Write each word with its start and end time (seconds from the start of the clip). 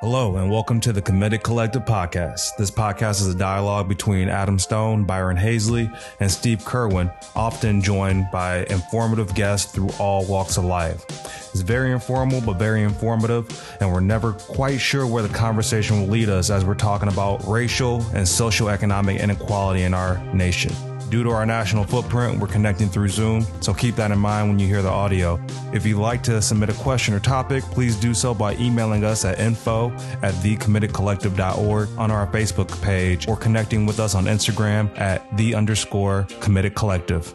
Hello, 0.00 0.36
and 0.36 0.50
welcome 0.50 0.78
to 0.80 0.92
the 0.92 1.00
Committed 1.00 1.42
Collective 1.42 1.86
podcast. 1.86 2.54
This 2.58 2.70
podcast 2.70 3.22
is 3.22 3.28
a 3.28 3.34
dialogue 3.34 3.88
between 3.88 4.28
Adam 4.28 4.58
Stone, 4.58 5.04
Byron 5.04 5.38
Hazley, 5.38 5.90
and 6.20 6.30
Steve 6.30 6.62
Kerwin, 6.66 7.10
often 7.34 7.80
joined 7.80 8.26
by 8.30 8.66
informative 8.66 9.34
guests 9.34 9.72
through 9.72 9.88
all 9.98 10.26
walks 10.26 10.58
of 10.58 10.64
life. 10.66 11.02
It's 11.50 11.62
very 11.62 11.92
informal, 11.92 12.42
but 12.42 12.58
very 12.58 12.82
informative, 12.82 13.74
and 13.80 13.90
we're 13.90 14.00
never 14.00 14.34
quite 14.34 14.82
sure 14.82 15.06
where 15.06 15.22
the 15.22 15.32
conversation 15.32 16.02
will 16.02 16.08
lead 16.08 16.28
us 16.28 16.50
as 16.50 16.62
we're 16.62 16.74
talking 16.74 17.08
about 17.08 17.46
racial 17.48 18.02
and 18.12 18.26
socioeconomic 18.26 19.18
inequality 19.18 19.84
in 19.84 19.94
our 19.94 20.18
nation. 20.34 20.74
Due 21.08 21.22
to 21.22 21.30
our 21.30 21.46
national 21.46 21.84
footprint, 21.84 22.40
we're 22.40 22.48
connecting 22.48 22.88
through 22.88 23.08
Zoom, 23.08 23.46
so 23.60 23.72
keep 23.72 23.94
that 23.94 24.10
in 24.10 24.18
mind 24.18 24.48
when 24.48 24.58
you 24.58 24.66
hear 24.66 24.82
the 24.82 24.90
audio. 24.90 25.40
If 25.72 25.86
you'd 25.86 26.00
like 26.00 26.22
to 26.24 26.42
submit 26.42 26.68
a 26.68 26.74
question 26.74 27.14
or 27.14 27.20
topic, 27.20 27.62
please 27.64 27.94
do 27.96 28.12
so 28.12 28.34
by 28.34 28.54
emailing 28.56 29.04
us 29.04 29.24
at 29.24 29.38
info 29.38 29.90
at 30.22 30.34
thecommittedcollective.org 30.34 31.88
on 31.96 32.10
our 32.10 32.26
Facebook 32.26 32.82
page 32.82 33.28
or 33.28 33.36
connecting 33.36 33.86
with 33.86 34.00
us 34.00 34.14
on 34.14 34.24
Instagram 34.24 34.96
at 34.98 35.36
the 35.36 35.54
underscore 35.54 36.26
committed 36.40 36.74
collective. 36.74 37.32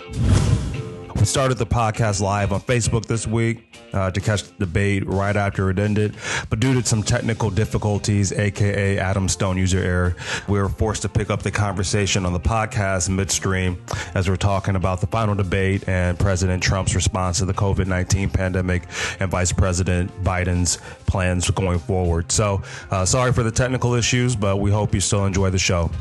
We 1.21 1.27
started 1.27 1.59
the 1.59 1.67
podcast 1.67 2.19
live 2.19 2.51
on 2.51 2.61
Facebook 2.61 3.05
this 3.05 3.27
week 3.27 3.77
uh, 3.93 4.09
to 4.09 4.19
catch 4.19 4.41
the 4.41 4.53
debate 4.57 5.05
right 5.05 5.35
after 5.35 5.69
it 5.69 5.77
ended, 5.77 6.15
but 6.49 6.59
due 6.59 6.73
to 6.73 6.83
some 6.83 7.03
technical 7.03 7.51
difficulties, 7.51 8.31
aka 8.31 8.97
Adam 8.97 9.29
Stone 9.29 9.55
user 9.55 9.77
error, 9.77 10.15
we 10.47 10.57
were 10.57 10.67
forced 10.67 11.03
to 11.03 11.09
pick 11.09 11.29
up 11.29 11.43
the 11.43 11.51
conversation 11.51 12.25
on 12.25 12.33
the 12.33 12.39
podcast 12.39 13.07
midstream 13.07 13.79
as 14.15 14.27
we're 14.27 14.35
talking 14.35 14.75
about 14.75 14.99
the 14.99 15.05
final 15.05 15.35
debate 15.35 15.87
and 15.87 16.17
President 16.17 16.63
Trump's 16.63 16.95
response 16.95 17.37
to 17.37 17.45
the 17.45 17.53
COVID 17.53 17.85
19 17.85 18.31
pandemic 18.31 18.85
and 19.19 19.29
Vice 19.29 19.51
President 19.51 20.09
Biden's 20.23 20.79
plans 21.05 21.47
going 21.51 21.77
forward. 21.77 22.31
So, 22.31 22.63
uh, 22.89 23.05
sorry 23.05 23.31
for 23.31 23.43
the 23.43 23.51
technical 23.51 23.93
issues, 23.93 24.35
but 24.35 24.57
we 24.57 24.71
hope 24.71 24.95
you 24.95 25.01
still 25.01 25.25
enjoy 25.27 25.51
the 25.51 25.59
show. 25.59 25.91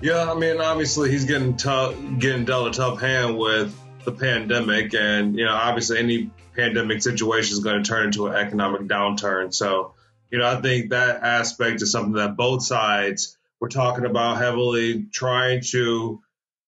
Yeah, 0.00 0.30
I 0.30 0.34
mean, 0.34 0.60
obviously 0.60 1.10
he's 1.10 1.24
getting 1.24 1.56
tough, 1.56 1.94
getting 2.18 2.44
dealt 2.44 2.68
a 2.68 2.70
tough 2.70 3.00
hand 3.00 3.38
with 3.38 3.74
the 4.04 4.12
pandemic, 4.12 4.94
and 4.94 5.36
you 5.36 5.44
know, 5.44 5.52
obviously 5.52 5.98
any 5.98 6.30
pandemic 6.56 7.02
situation 7.02 7.52
is 7.52 7.60
going 7.60 7.82
to 7.82 7.88
turn 7.88 8.06
into 8.06 8.26
an 8.26 8.34
economic 8.34 8.82
downturn. 8.82 9.54
So, 9.54 9.94
you 10.30 10.38
know, 10.38 10.46
I 10.46 10.60
think 10.60 10.90
that 10.90 11.22
aspect 11.22 11.82
is 11.82 11.92
something 11.92 12.14
that 12.14 12.36
both 12.36 12.64
sides 12.64 13.36
were 13.60 13.68
talking 13.68 14.04
about 14.04 14.38
heavily, 14.38 15.06
trying 15.12 15.62
to 15.70 16.20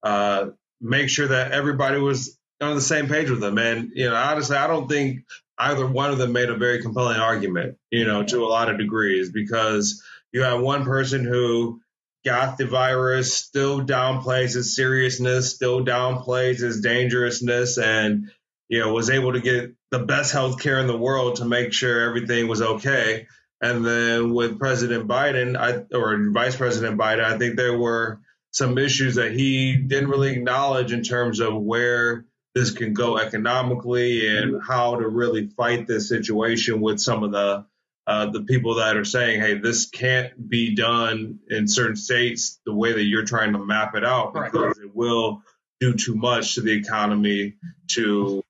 uh, 0.03 0.47
make 0.81 1.09
sure 1.09 1.29
that 1.29 1.53
everybody 1.53 1.99
was 1.99 2.39
on 2.61 2.75
the 2.75 2.81
same 2.81 3.09
page 3.09 3.31
with 3.31 3.41
them. 3.41 3.59
And 3.59 3.93
you 3.95 4.09
know, 4.09 4.15
honestly, 4.15 4.57
I 4.57 4.67
don't 4.67 4.89
think 4.89 5.25
either 5.59 5.87
one 5.87 6.11
of 6.11 6.19
them 6.19 6.33
made 6.33 6.49
a 6.49 6.57
very 6.57 6.83
compelling 6.83 7.19
argument, 7.19 7.77
you 7.91 8.07
know, 8.07 8.23
to 8.23 8.45
a 8.45 8.47
lot 8.47 8.71
of 8.71 8.79
degrees, 8.79 9.31
because 9.31 10.03
you 10.33 10.43
have 10.43 10.61
one 10.61 10.85
person 10.85 11.25
who 11.25 11.81
got 12.25 12.59
the 12.59 12.67
virus, 12.67 13.35
still 13.35 13.81
downplays 13.81 14.57
its 14.57 14.75
seriousness, 14.75 15.55
still 15.55 15.85
downplays 15.85 16.63
its 16.63 16.81
dangerousness, 16.81 17.79
and 17.79 18.31
you 18.69 18.81
know 18.81 18.93
was 18.93 19.11
able 19.11 19.33
to 19.33 19.41
get 19.41 19.73
the 19.91 20.01
best 20.01 20.33
health 20.33 20.61
care 20.61 20.79
in 20.79 20.87
the 20.87 20.97
world 20.97 21.37
to 21.37 21.45
make 21.45 21.73
sure 21.73 22.09
everything 22.09 22.49
was 22.49 22.63
okay. 22.63 23.27
And 23.61 23.85
then 23.85 24.33
with 24.33 24.59
President 24.59 25.07
Biden, 25.07 25.57
I, 25.57 25.85
or 25.95 26.31
Vice 26.31 26.57
President 26.57 26.99
Biden, 26.99 27.25
I 27.25 27.37
think 27.37 27.57
there 27.57 27.77
were 27.77 28.21
some 28.53 28.79
issues 28.79 29.17
that 29.17 29.33
he 29.33 29.77
didn't 29.77 30.09
really 30.09 30.33
acknowledge 30.33 30.93
in 30.93 31.03
terms 31.03 31.41
of 31.41 31.55
where 31.55 32.25
this 32.55 32.73
can 32.73 32.95
go 32.95 33.19
economically 33.19 34.37
and 34.37 34.61
how 34.67 34.97
to 34.97 35.07
really 35.07 35.49
fight 35.49 35.87
this 35.87 36.09
situation 36.09 36.81
with 36.81 37.01
some 37.01 37.23
of 37.23 37.33
the 37.33 37.65
uh, 38.11 38.27
the 38.27 38.43
people 38.43 38.75
that 38.75 38.97
are 38.97 39.05
saying, 39.05 39.41
hey, 39.41 39.55
this 39.55 39.87
can't 39.87 40.49
be 40.49 40.75
done 40.75 41.39
in 41.49 41.69
certain 41.69 41.95
states 41.95 42.59
the 42.67 42.75
way 42.75 42.93
that 42.93 43.05
you're 43.05 43.25
trying 43.25 43.53
to 43.53 43.59
map 43.65 43.95
it 43.95 44.05
out 44.05 44.35
because 44.35 44.77
right. 44.77 44.85
it 44.85 44.97
will 44.97 45.43
do 45.79 45.95
too 45.95 46.17
much 46.17 46.57
to 46.57 46.61
the 46.61 46.73
economy 46.73 47.55
to 47.87 48.43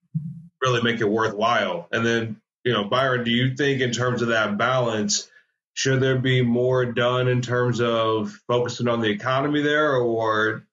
really 0.63 0.81
make 0.81 1.03
it 1.03 1.09
worthwhile. 1.09 1.89
And 1.93 2.07
then, 2.07 2.41
you 2.65 2.73
know, 2.73 2.85
Byron, 2.85 3.23
do 3.23 3.31
you 3.31 3.55
think 3.55 3.83
in 3.83 3.93
terms 3.93 4.23
of 4.23 4.29
that 4.29 4.57
balance, 4.57 5.29
should 5.75 6.01
there 6.01 6.19
be 6.19 6.41
more 6.41 6.87
done 6.87 7.29
in 7.29 7.43
terms 7.43 7.83
of 7.83 8.33
focusing 8.49 8.89
on 8.89 9.03
the 9.03 9.11
economy 9.11 9.61
there 9.61 9.95
or 9.95 10.65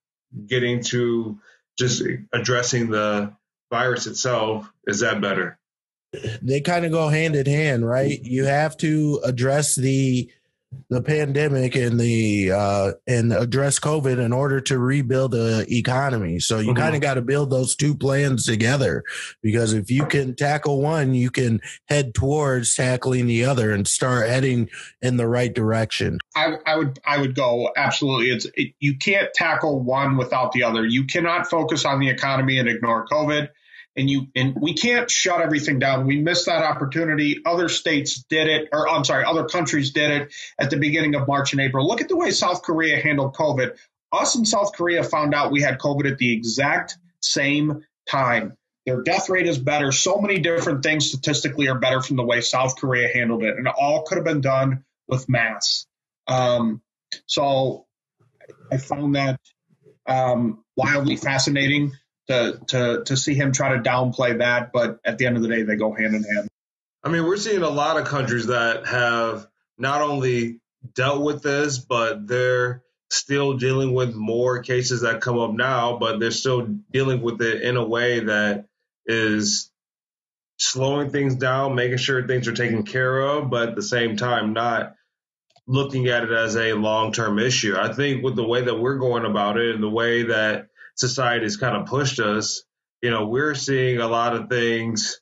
getting 0.46 0.82
to 0.86 1.38
just 1.78 2.04
addressing 2.32 2.90
the 2.90 3.34
virus 3.70 4.08
itself? 4.08 4.72
Is 4.88 5.02
that 5.02 5.20
better? 5.20 5.60
They 6.42 6.62
kind 6.62 6.86
of 6.86 6.92
go 6.92 7.10
hand 7.10 7.36
in 7.36 7.46
hand, 7.46 7.88
right? 7.88 8.20
You 8.24 8.46
have 8.46 8.78
to 8.78 9.20
address 9.24 9.76
the 9.76 10.30
the 10.90 11.02
pandemic 11.02 11.76
and 11.76 11.98
the 11.98 12.52
uh 12.52 12.92
and 13.08 13.32
address 13.32 13.80
covid 13.80 14.20
in 14.20 14.34
order 14.34 14.60
to 14.60 14.78
rebuild 14.78 15.32
the 15.32 15.66
economy. 15.70 16.40
So 16.40 16.60
you 16.60 16.74
mm-hmm. 16.74 16.78
kind 16.78 16.96
of 16.96 17.02
got 17.02 17.14
to 17.14 17.22
build 17.22 17.50
those 17.50 17.76
two 17.76 17.96
plans 17.96 18.46
together 18.46 19.04
because 19.42 19.74
if 19.74 19.90
you 19.90 20.06
can 20.06 20.36
tackle 20.36 20.82
one 20.82 21.14
you 21.14 21.30
can 21.30 21.62
head 21.88 22.14
towards 22.14 22.76
tackling 22.76 23.28
the 23.28 23.46
other 23.46 23.72
and 23.72 23.88
start 23.88 24.28
heading 24.28 24.70
in 25.02 25.16
the 25.16 25.28
right 25.28 25.54
direction. 25.54 26.20
I, 26.36 26.56
I 26.66 26.76
would 26.76 27.00
i 27.06 27.18
would 27.18 27.36
go 27.36 27.72
absolutely. 27.78 28.32
It's 28.32 28.48
it, 28.56 28.74
you 28.80 28.98
can't 28.98 29.34
tackle 29.34 29.80
one 29.80 30.18
without 30.18 30.52
the 30.52 30.64
other. 30.64 30.86
You 30.86 31.06
cannot 31.06 31.50
focus 31.50 31.86
on 31.86 32.00
the 32.00 32.10
economy 32.10 32.60
and 32.60 32.68
ignore 32.68 33.06
covid 33.08 33.50
and 33.98 34.10
you 34.10 34.28
and 34.36 34.56
we 34.56 34.74
can't 34.74 35.10
shut 35.10 35.42
everything 35.42 35.80
down. 35.80 36.06
We 36.06 36.22
missed 36.22 36.46
that 36.46 36.64
opportunity. 36.64 37.42
Other 37.46 37.68
states 37.68 38.24
did 38.30 38.48
it, 38.48 38.70
or 38.72 38.88
I'm 38.88 39.04
sorry, 39.04 39.26
other 39.26 39.46
countries 39.46 39.92
did 39.92 40.12
it 40.12 40.34
at 40.60 40.70
the 40.70 40.78
beginning 40.78 41.16
of 41.16 41.28
March 41.28 41.54
and 41.54 41.62
April. 41.62 41.88
Look 41.88 42.02
at 42.02 42.08
the 42.08 42.16
way 42.16 42.32
South 42.32 42.62
Korea 42.62 43.02
handled 43.02 43.36
COVID. 43.36 43.76
Us 44.12 44.36
in 44.36 44.46
South 44.46 44.74
Korea 44.74 45.04
found 45.04 45.34
out 45.34 45.52
we 45.52 45.62
had 45.62 45.80
COVID 45.80 46.10
at 46.10 46.18
the 46.18 46.32
exact 46.32 46.98
same 47.22 47.84
time. 48.10 48.56
Their 48.86 49.02
death 49.02 49.30
rate 49.30 49.48
is 49.48 49.58
better. 49.58 49.92
So 49.92 50.22
many 50.22 50.40
different 50.40 50.82
things 50.82 51.10
statistically 51.10 51.68
are 51.68 51.78
better 51.78 52.02
from 52.02 52.16
the 52.16 52.24
way 52.24 52.40
South 52.40 52.78
Korea 52.78 53.10
handled 53.14 53.44
it, 53.44 53.58
and 53.58 53.68
it 53.68 53.74
all 53.78 54.04
could 54.04 54.18
have 54.18 54.26
been 54.26 54.42
done 54.42 54.86
with 55.08 55.28
masks. 55.28 55.88
Um, 56.28 56.82
so 57.26 57.86
I 58.72 58.78
found 58.78 59.16
that 59.16 59.40
um, 60.06 60.64
wildly 60.76 61.18
fascinating 61.18 61.94
to 62.28 62.60
to 62.68 63.04
to 63.06 63.18
see 63.18 63.34
him 63.34 63.52
try 63.52 63.76
to 63.76 63.82
downplay 63.82 64.40
that. 64.40 64.72
But 64.72 65.00
at 65.06 65.18
the 65.18 65.26
end 65.26 65.38
of 65.38 65.44
the 65.44 65.50
day, 65.50 65.64
they 65.64 65.76
go 65.76 65.94
hand 65.94 66.16
in 66.16 66.24
hand. 66.24 66.50
I 67.04 67.10
mean, 67.10 67.26
we're 67.26 67.38
seeing 67.38 67.62
a 67.62 67.70
lot 67.70 68.00
of 68.00 68.08
countries 68.08 68.48
that 68.48 68.88
have 68.88 69.48
not 69.78 70.02
only 70.02 70.60
dealt 70.94 71.22
with 71.24 71.44
this, 71.44 71.78
but 71.78 72.28
they're 72.28 72.84
still 73.10 73.54
dealing 73.54 73.94
with 73.94 74.14
more 74.16 74.62
cases 74.62 75.02
that 75.02 75.22
come 75.22 75.40
up 75.40 75.52
now, 75.52 75.98
but 75.98 76.20
they're 76.20 76.32
still 76.32 76.68
dealing 76.92 77.22
with 77.22 77.42
it 77.42 77.62
in 77.62 77.78
a 77.78 77.86
way 77.86 78.22
that 78.22 78.66
is 79.06 79.72
slowing 80.58 81.12
things 81.12 81.36
down, 81.36 81.76
making 81.76 81.98
sure 81.98 82.28
things 82.28 82.48
are 82.48 82.54
taken 82.54 82.84
care 82.84 83.22
of, 83.22 83.50
but 83.50 83.70
at 83.70 83.76
the 83.76 83.82
same 83.82 84.18
time, 84.18 84.54
not 84.54 84.96
looking 85.68 86.08
at 86.08 86.24
it 86.24 86.32
as 86.32 86.56
a 86.56 86.74
long 86.74 87.12
term 87.12 87.40
issue. 87.40 87.76
I 87.78 87.94
think 87.94 88.24
with 88.24 88.36
the 88.36 88.48
way 88.48 88.64
that 88.64 88.80
we're 88.80 88.98
going 88.98 89.26
about 89.26 89.58
it 89.58 89.76
and 89.76 89.84
the 89.84 89.90
way 89.90 90.24
that 90.24 90.68
society 90.98 91.46
has 91.46 91.58
kind 91.58 91.78
of 91.78 91.88
pushed 91.88 92.20
us, 92.20 92.64
you 93.02 93.12
know, 93.12 93.28
we're 93.28 93.56
seeing 93.56 94.00
a 94.00 94.08
lot 94.08 94.36
of 94.36 94.50
things 94.50 95.22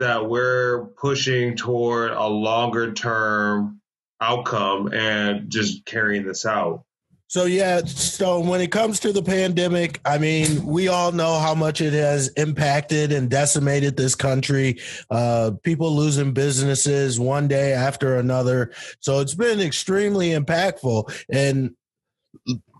that 0.00 0.28
we're 0.28 0.86
pushing 1.00 1.56
toward 1.56 2.10
a 2.10 2.26
longer 2.26 2.92
term 2.92 3.80
outcome 4.20 4.92
and 4.92 5.50
just 5.50 5.84
carrying 5.86 6.26
this 6.26 6.44
out. 6.44 6.84
So 7.28 7.44
yeah, 7.44 7.80
so 7.84 8.38
when 8.38 8.60
it 8.60 8.70
comes 8.70 9.00
to 9.00 9.12
the 9.12 9.22
pandemic, 9.22 10.00
I 10.04 10.18
mean, 10.18 10.64
we 10.64 10.86
all 10.86 11.10
know 11.10 11.40
how 11.40 11.56
much 11.56 11.80
it 11.80 11.92
has 11.92 12.28
impacted 12.28 13.10
and 13.10 13.28
decimated 13.28 13.96
this 13.96 14.14
country. 14.14 14.78
Uh, 15.10 15.52
people 15.64 15.94
losing 15.96 16.32
businesses 16.34 17.18
one 17.18 17.48
day 17.48 17.72
after 17.72 18.16
another. 18.16 18.70
So 19.00 19.18
it's 19.18 19.34
been 19.34 19.58
extremely 19.58 20.30
impactful. 20.30 21.12
And 21.28 21.74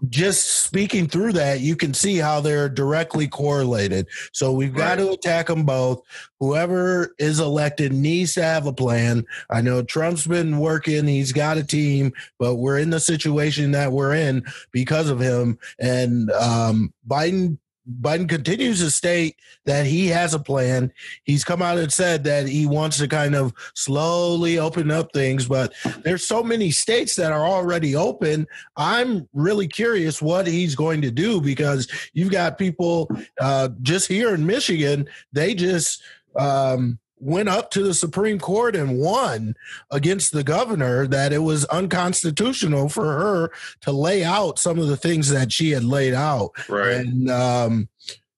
just 0.08 0.62
speaking 0.62 1.08
through 1.08 1.32
that, 1.32 1.60
you 1.60 1.76
can 1.76 1.94
see 1.94 2.16
how 2.16 2.40
they're 2.40 2.68
directly 2.68 3.26
correlated. 3.26 4.06
So 4.32 4.52
we've 4.52 4.74
got 4.74 4.96
to 4.96 5.10
attack 5.10 5.46
them 5.46 5.64
both. 5.64 6.02
Whoever 6.38 7.14
is 7.18 7.40
elected 7.40 7.92
needs 7.92 8.34
to 8.34 8.42
have 8.42 8.66
a 8.66 8.72
plan. 8.72 9.24
I 9.50 9.62
know 9.62 9.82
Trump's 9.82 10.26
been 10.26 10.58
working, 10.58 11.06
he's 11.06 11.32
got 11.32 11.56
a 11.56 11.64
team, 11.64 12.12
but 12.38 12.56
we're 12.56 12.78
in 12.78 12.90
the 12.90 13.00
situation 13.00 13.70
that 13.72 13.92
we're 13.92 14.14
in 14.14 14.44
because 14.70 15.08
of 15.08 15.18
him. 15.18 15.58
And 15.78 16.30
um, 16.32 16.92
Biden 17.08 17.58
Biden 18.00 18.28
continues 18.28 18.80
to 18.80 18.90
state 18.90 19.36
that 19.64 19.86
he 19.86 20.08
has 20.08 20.34
a 20.34 20.38
plan. 20.38 20.92
He's 21.24 21.44
come 21.44 21.62
out 21.62 21.78
and 21.78 21.92
said 21.92 22.24
that 22.24 22.48
he 22.48 22.66
wants 22.66 22.98
to 22.98 23.08
kind 23.08 23.34
of 23.34 23.52
slowly 23.74 24.58
open 24.58 24.90
up 24.90 25.12
things, 25.12 25.46
but 25.46 25.72
there's 26.02 26.26
so 26.26 26.42
many 26.42 26.70
states 26.70 27.14
that 27.16 27.32
are 27.32 27.44
already 27.44 27.94
open. 27.94 28.46
I'm 28.76 29.28
really 29.32 29.68
curious 29.68 30.20
what 30.20 30.46
he's 30.46 30.74
going 30.74 31.02
to 31.02 31.10
do 31.10 31.40
because 31.40 31.88
you've 32.12 32.32
got 32.32 32.58
people 32.58 33.10
uh, 33.40 33.68
just 33.82 34.08
here 34.08 34.34
in 34.34 34.44
Michigan. 34.44 35.06
They 35.32 35.54
just 35.54 36.02
um, 36.36 36.98
went 37.18 37.48
up 37.48 37.70
to 37.70 37.82
the 37.82 37.94
Supreme 37.94 38.38
Court 38.38 38.76
and 38.76 38.98
won 38.98 39.54
against 39.90 40.32
the 40.32 40.44
governor 40.44 41.06
that 41.06 41.32
it 41.32 41.38
was 41.38 41.64
unconstitutional 41.66 42.88
for 42.88 43.04
her 43.04 43.52
to 43.82 43.92
lay 43.92 44.22
out 44.22 44.58
some 44.58 44.78
of 44.78 44.88
the 44.88 44.96
things 44.96 45.30
that 45.30 45.52
she 45.52 45.70
had 45.70 45.84
laid 45.84 46.14
out. 46.14 46.50
Right. 46.68 46.96
And 46.96 47.30
um, 47.30 47.88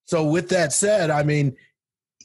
so, 0.04 0.25
with 0.25 0.48
that 0.50 0.72
said, 0.72 1.10
I 1.10 1.22
mean, 1.22 1.56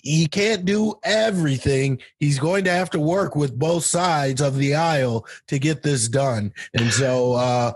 he 0.03 0.27
can't 0.27 0.65
do 0.65 0.95
everything. 1.03 1.99
He's 2.19 2.37
going 2.37 2.65
to 2.65 2.71
have 2.71 2.89
to 2.91 2.99
work 2.99 3.35
with 3.35 3.57
both 3.57 3.85
sides 3.85 4.41
of 4.41 4.57
the 4.57 4.75
aisle 4.75 5.25
to 5.47 5.57
get 5.57 5.81
this 5.81 6.07
done. 6.07 6.53
And 6.73 6.91
so, 6.91 7.33
uh, 7.33 7.73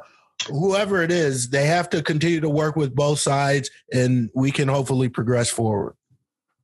whoever 0.47 1.01
it 1.01 1.11
is, 1.11 1.49
they 1.49 1.65
have 1.65 1.89
to 1.89 2.03
continue 2.03 2.41
to 2.41 2.49
work 2.49 2.75
with 2.75 2.95
both 2.95 3.19
sides, 3.19 3.71
and 3.91 4.29
we 4.35 4.51
can 4.51 4.67
hopefully 4.67 5.09
progress 5.09 5.49
forward. 5.49 5.95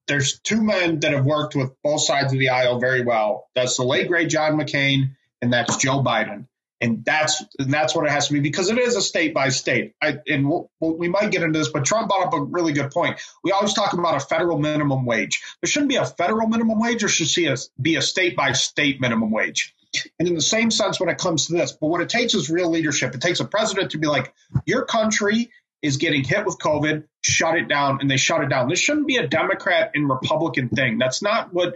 There's 0.07 0.39
two 0.39 0.61
men 0.61 0.99
that 1.01 1.13
have 1.13 1.25
worked 1.25 1.55
with 1.55 1.71
both 1.83 2.01
sides 2.01 2.33
of 2.33 2.39
the 2.39 2.49
aisle 2.49 2.79
very 2.79 3.03
well. 3.03 3.47
That's 3.55 3.77
the 3.77 3.83
late 3.83 4.07
great 4.07 4.29
John 4.29 4.53
McCain, 4.53 5.15
and 5.41 5.53
that's 5.53 5.77
Joe 5.77 6.03
Biden. 6.03 6.47
And 6.81 7.05
that's 7.05 7.41
and 7.59 7.73
that's 7.73 7.95
what 7.95 8.05
it 8.05 8.11
has 8.11 8.27
to 8.27 8.33
be 8.33 8.41
because 8.41 8.69
it 8.69 8.77
is 8.77 8.97
a 8.97 9.01
state 9.01 9.33
by 9.33 9.47
state. 9.49 9.93
I, 10.01 10.17
and 10.27 10.49
we'll, 10.49 10.69
we 10.81 11.07
might 11.07 11.31
get 11.31 11.41
into 11.41 11.57
this, 11.57 11.69
but 11.69 11.85
Trump 11.85 12.09
brought 12.09 12.27
up 12.27 12.33
a 12.33 12.41
really 12.41 12.73
good 12.73 12.91
point. 12.91 13.21
We 13.41 13.51
always 13.51 13.73
talk 13.73 13.93
about 13.93 14.17
a 14.17 14.19
federal 14.19 14.59
minimum 14.59 15.05
wage. 15.05 15.41
There 15.61 15.69
shouldn't 15.69 15.89
be 15.89 15.95
a 15.95 16.05
federal 16.05 16.47
minimum 16.49 16.81
wage. 16.81 16.99
There 16.99 17.07
should 17.07 17.57
be 17.81 17.95
a 17.95 18.01
state 18.01 18.35
by 18.35 18.51
state 18.51 18.99
minimum 18.99 19.31
wage. 19.31 19.73
And 20.19 20.27
in 20.27 20.35
the 20.35 20.41
same 20.41 20.71
sense, 20.71 20.99
when 20.99 21.09
it 21.09 21.17
comes 21.17 21.47
to 21.47 21.53
this, 21.53 21.71
but 21.71 21.87
what 21.87 22.01
it 22.01 22.09
takes 22.09 22.33
is 22.33 22.49
real 22.49 22.69
leadership. 22.69 23.13
It 23.13 23.21
takes 23.21 23.39
a 23.39 23.45
president 23.45 23.91
to 23.91 23.97
be 23.97 24.07
like, 24.07 24.33
your 24.65 24.85
country 24.85 25.51
is 25.83 25.97
getting 25.97 26.23
hit 26.23 26.45
with 26.45 26.57
COVID, 26.57 27.03
shut 27.21 27.55
it 27.55 27.67
down, 27.67 27.99
and 28.01 28.09
they 28.09 28.17
shut 28.17 28.41
it 28.41 28.49
down. 28.49 28.69
This 28.69 28.79
shouldn't 28.79 29.05
be 29.05 29.17
a 29.17 29.27
Democrat 29.27 29.91
and 29.93 30.09
Republican 30.09 30.69
thing. 30.69 30.97
That's 30.97 31.21
not 31.21 31.53
what 31.53 31.75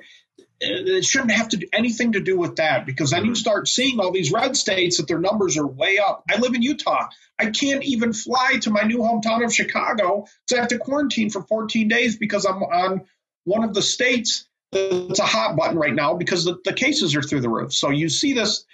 it 0.60 1.06
shouldn't 1.06 1.32
have 1.32 1.50
to 1.50 1.58
do 1.58 1.68
anything 1.72 2.14
to 2.14 2.20
do 2.20 2.38
with 2.38 2.56
that 2.56 2.86
because 2.86 3.12
then 3.12 3.26
you 3.26 3.36
start 3.36 3.68
seeing 3.68 4.00
all 4.00 4.12
these 4.12 4.32
red 4.32 4.58
states 4.58 4.98
that 4.98 5.08
their 5.08 5.20
numbers 5.20 5.56
are 5.58 5.68
way 5.68 6.00
up. 6.00 6.24
I 6.32 6.38
live 6.38 6.56
in 6.56 6.64
Utah. 6.64 7.10
I 7.38 7.52
can't 7.52 7.84
even 7.84 8.14
fly 8.14 8.58
to 8.62 8.72
my 8.72 8.82
new 8.82 8.98
hometown 8.98 9.46
of 9.46 9.54
Chicago 9.54 10.26
because 10.46 10.58
I 10.58 10.62
have 10.62 10.70
to 10.70 10.80
quarantine 10.80 11.30
for 11.30 11.44
14 11.44 11.88
days 11.88 12.18
because 12.18 12.46
I'm 12.46 12.64
on 12.64 13.02
one 13.44 13.64
of 13.64 13.76
the 13.76 13.84
states 13.84 14.48
that's 14.72 15.20
a 15.20 15.26
hot 15.26 15.56
button 15.56 15.78
right 15.78 15.94
now 15.94 16.16
because 16.16 16.44
the, 16.46 16.58
the 16.66 16.74
cases 16.74 17.16
are 17.16 17.22
through 17.22 17.42
the 17.42 17.50
roof. 17.50 17.74
So 17.74 17.90
you 17.90 18.10
see 18.10 18.34
this 18.34 18.66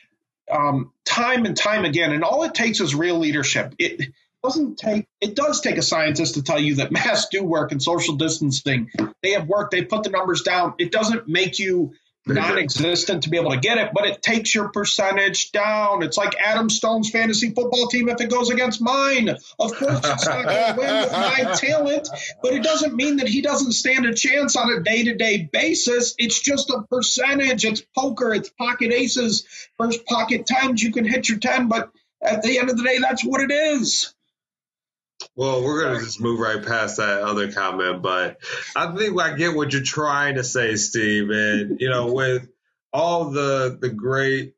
um, 0.49 0.91
time 1.05 1.45
and 1.45 1.55
time 1.55 1.85
again, 1.85 2.13
and 2.13 2.23
all 2.23 2.43
it 2.43 2.53
takes 2.53 2.79
is 2.79 2.95
real 2.95 3.17
leadership. 3.17 3.75
It 3.77 4.13
doesn't 4.43 4.77
take 4.77 5.07
it 5.21 5.35
does 5.35 5.61
take 5.61 5.77
a 5.77 5.81
scientist 5.81 6.35
to 6.35 6.43
tell 6.43 6.59
you 6.59 6.75
that 6.75 6.91
masks 6.91 7.29
do 7.31 7.43
work 7.43 7.71
and 7.71 7.81
social 7.81 8.15
distancing. 8.15 8.89
They 9.21 9.31
have 9.31 9.47
worked 9.47 9.71
they 9.71 9.83
put 9.83 10.03
the 10.03 10.09
numbers 10.09 10.41
down. 10.41 10.75
It 10.77 10.91
doesn't 10.91 11.27
make 11.27 11.59
you 11.59 11.93
non-existent 12.25 13.23
to 13.23 13.29
be 13.29 13.37
able 13.37 13.51
to 13.51 13.57
get 13.57 13.77
it 13.77 13.89
but 13.93 14.05
it 14.05 14.21
takes 14.21 14.55
your 14.55 14.69
percentage 14.69 15.51
down. 15.51 16.03
It's 16.03 16.17
like 16.17 16.35
adam 16.39 16.69
stone's 16.69 17.09
fantasy 17.09 17.49
football 17.49 17.87
team 17.87 18.07
if 18.07 18.21
it 18.21 18.29
goes 18.29 18.49
against 18.49 18.81
mine. 18.81 19.27
Of 19.27 19.75
course 19.75 19.99
it's 20.03 20.25
not 20.25 20.45
going 20.45 20.47
to 20.75 20.75
win 20.77 21.01
with 21.01 21.11
my 21.11 21.53
talent 21.55 22.07
but 22.41 22.53
it 22.53 22.63
doesn't 22.63 22.95
mean 22.95 23.17
that 23.17 23.27
he 23.27 23.41
doesn't 23.41 23.73
stand 23.73 24.05
a 24.05 24.13
chance 24.13 24.55
on 24.55 24.71
a 24.71 24.81
day-to-day 24.81 25.49
basis. 25.51 26.15
It's 26.17 26.41
just 26.41 26.69
a 26.69 26.83
percentage. 26.89 27.65
It's 27.65 27.81
poker 27.97 28.33
it's 28.33 28.49
pocket 28.49 28.93
aces. 28.93 29.45
First 29.77 30.05
pocket 30.05 30.45
tens 30.45 30.81
you 30.81 30.93
can 30.93 31.05
hit 31.05 31.27
your 31.27 31.39
10 31.39 31.67
but 31.67 31.91
at 32.21 32.41
the 32.41 32.57
end 32.57 32.69
of 32.69 32.77
the 32.77 32.83
day 32.83 32.99
that's 32.99 33.25
what 33.25 33.41
it 33.41 33.51
is 33.51 34.12
well, 35.35 35.63
we're 35.63 35.83
gonna 35.83 35.99
just 35.99 36.21
move 36.21 36.39
right 36.39 36.63
past 36.63 36.97
that 36.97 37.21
other 37.21 37.51
comment, 37.51 38.01
but 38.01 38.37
I 38.75 38.95
think 38.95 39.19
I 39.19 39.35
get 39.35 39.55
what 39.55 39.73
you're 39.73 39.81
trying 39.81 40.35
to 40.35 40.43
say, 40.43 40.75
Steve. 40.75 41.29
And 41.31 41.81
you 41.81 41.89
know, 41.89 42.13
with 42.13 42.47
all 42.91 43.31
the 43.31 43.77
the 43.79 43.89
great 43.89 44.53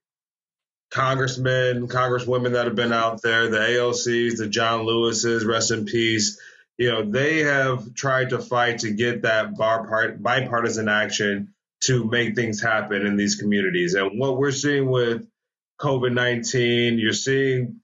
congressmen, 0.91 1.87
congresswomen 1.87 2.53
that 2.53 2.65
have 2.65 2.75
been 2.75 2.93
out 2.93 3.21
there, 3.21 3.49
the 3.49 3.57
AOCs, 3.57 4.37
the 4.37 4.47
John 4.47 4.85
Lewis's, 4.85 5.45
rest 5.45 5.71
in 5.71 5.85
peace. 5.85 6.39
You 6.77 6.91
know, 6.91 7.09
they 7.09 7.39
have 7.39 7.93
tried 7.93 8.31
to 8.31 8.39
fight 8.39 8.79
to 8.79 8.91
get 8.91 9.21
that 9.21 9.57
bar 9.57 10.17
bipartisan 10.19 10.89
action 10.89 11.53
to 11.85 12.03
make 12.03 12.35
things 12.35 12.61
happen 12.61 13.05
in 13.05 13.15
these 13.15 13.35
communities. 13.35 13.93
And 13.93 14.19
what 14.19 14.37
we're 14.37 14.51
seeing 14.51 14.89
with 14.89 15.25
COVID 15.79 16.13
19, 16.13 16.99
you're 16.99 17.13
seeing 17.13 17.79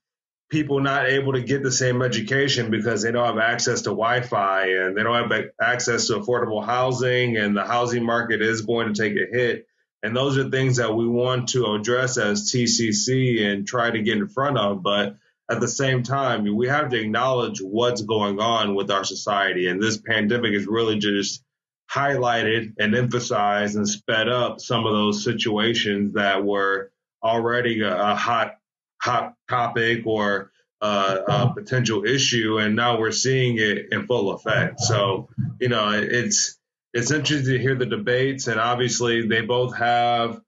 people 0.52 0.82
not 0.82 1.08
able 1.10 1.32
to 1.34 1.42
get 1.42 1.64
the 1.64 1.72
same 1.72 2.02
education 2.02 2.70
because 2.70 3.02
they 3.02 3.12
don't 3.12 3.26
have 3.26 3.38
access 3.38 3.84
to 3.84 3.90
Wi-Fi 3.90 4.66
and 4.66 4.98
they 4.98 5.02
don't 5.02 5.30
have 5.30 5.46
access 5.62 6.08
to 6.08 6.20
affordable 6.20 6.64
housing 6.64 7.38
and 7.38 7.56
the 7.56 7.64
housing 7.64 8.06
market 8.06 8.42
is 8.42 8.62
going 8.62 8.94
to 8.94 9.02
take 9.02 9.14
a 9.14 9.32
hit. 9.32 9.66
And 10.04 10.16
those 10.16 10.38
are 10.38 10.50
things 10.50 10.78
that 10.78 10.94
we 10.94 11.08
want 11.08 11.50
to 11.50 11.74
address 11.74 12.18
as 12.18 12.52
TCC 12.52 13.46
and 13.46 13.66
try 13.66 13.92
to 13.92 14.02
get 14.02 14.18
in 14.18 14.28
front 14.28 14.58
of. 14.58 14.84
But 14.84 15.16
at 15.50 15.62
the 15.62 15.70
same 15.70 16.04
time, 16.04 16.44
we 16.56 16.68
have 16.68 16.90
to 16.90 17.00
acknowledge 17.00 17.62
what's 17.62 18.02
going 18.02 18.40
on 18.40 18.76
with 18.76 18.92
our 18.92 19.06
society. 19.06 19.68
And 19.68 19.82
this 19.82 19.98
pandemic 19.98 20.54
has 20.54 20.68
really 20.68 21.00
just 21.00 21.44
highlighted 21.90 22.74
and 22.78 22.94
emphasized 22.94 23.78
and 23.78 23.88
sped 23.88 24.28
up 24.28 24.60
some 24.60 24.86
of 24.86 24.92
those 24.92 25.24
situations 25.24 26.16
that 26.16 26.44
were 26.44 26.92
already 27.24 27.82
a, 27.82 28.12
a 28.12 28.16
hot 28.16 28.58
hot 29.02 29.34
topic 29.50 30.06
or 30.06 30.52
uh, 30.82 31.18
a 31.28 31.54
potential 31.54 32.06
issue, 32.06 32.58
and 32.58 32.76
now 32.76 33.00
we're 33.00 33.12
seeing 33.12 33.58
it 33.58 33.88
in 33.92 34.08
full 34.08 34.32
effect. 34.32 34.80
So, 34.80 35.30
you 35.60 35.70
know, 35.70 35.92
it's 35.92 36.58
it's 36.94 37.12
interesting 37.12 37.56
to 37.56 37.60
hear 37.60 37.76
the 37.76 37.86
debates, 37.86 38.48
and 38.48 38.60
obviously 38.60 39.28
they 39.28 39.42
both 39.42 39.76
have 39.78 40.42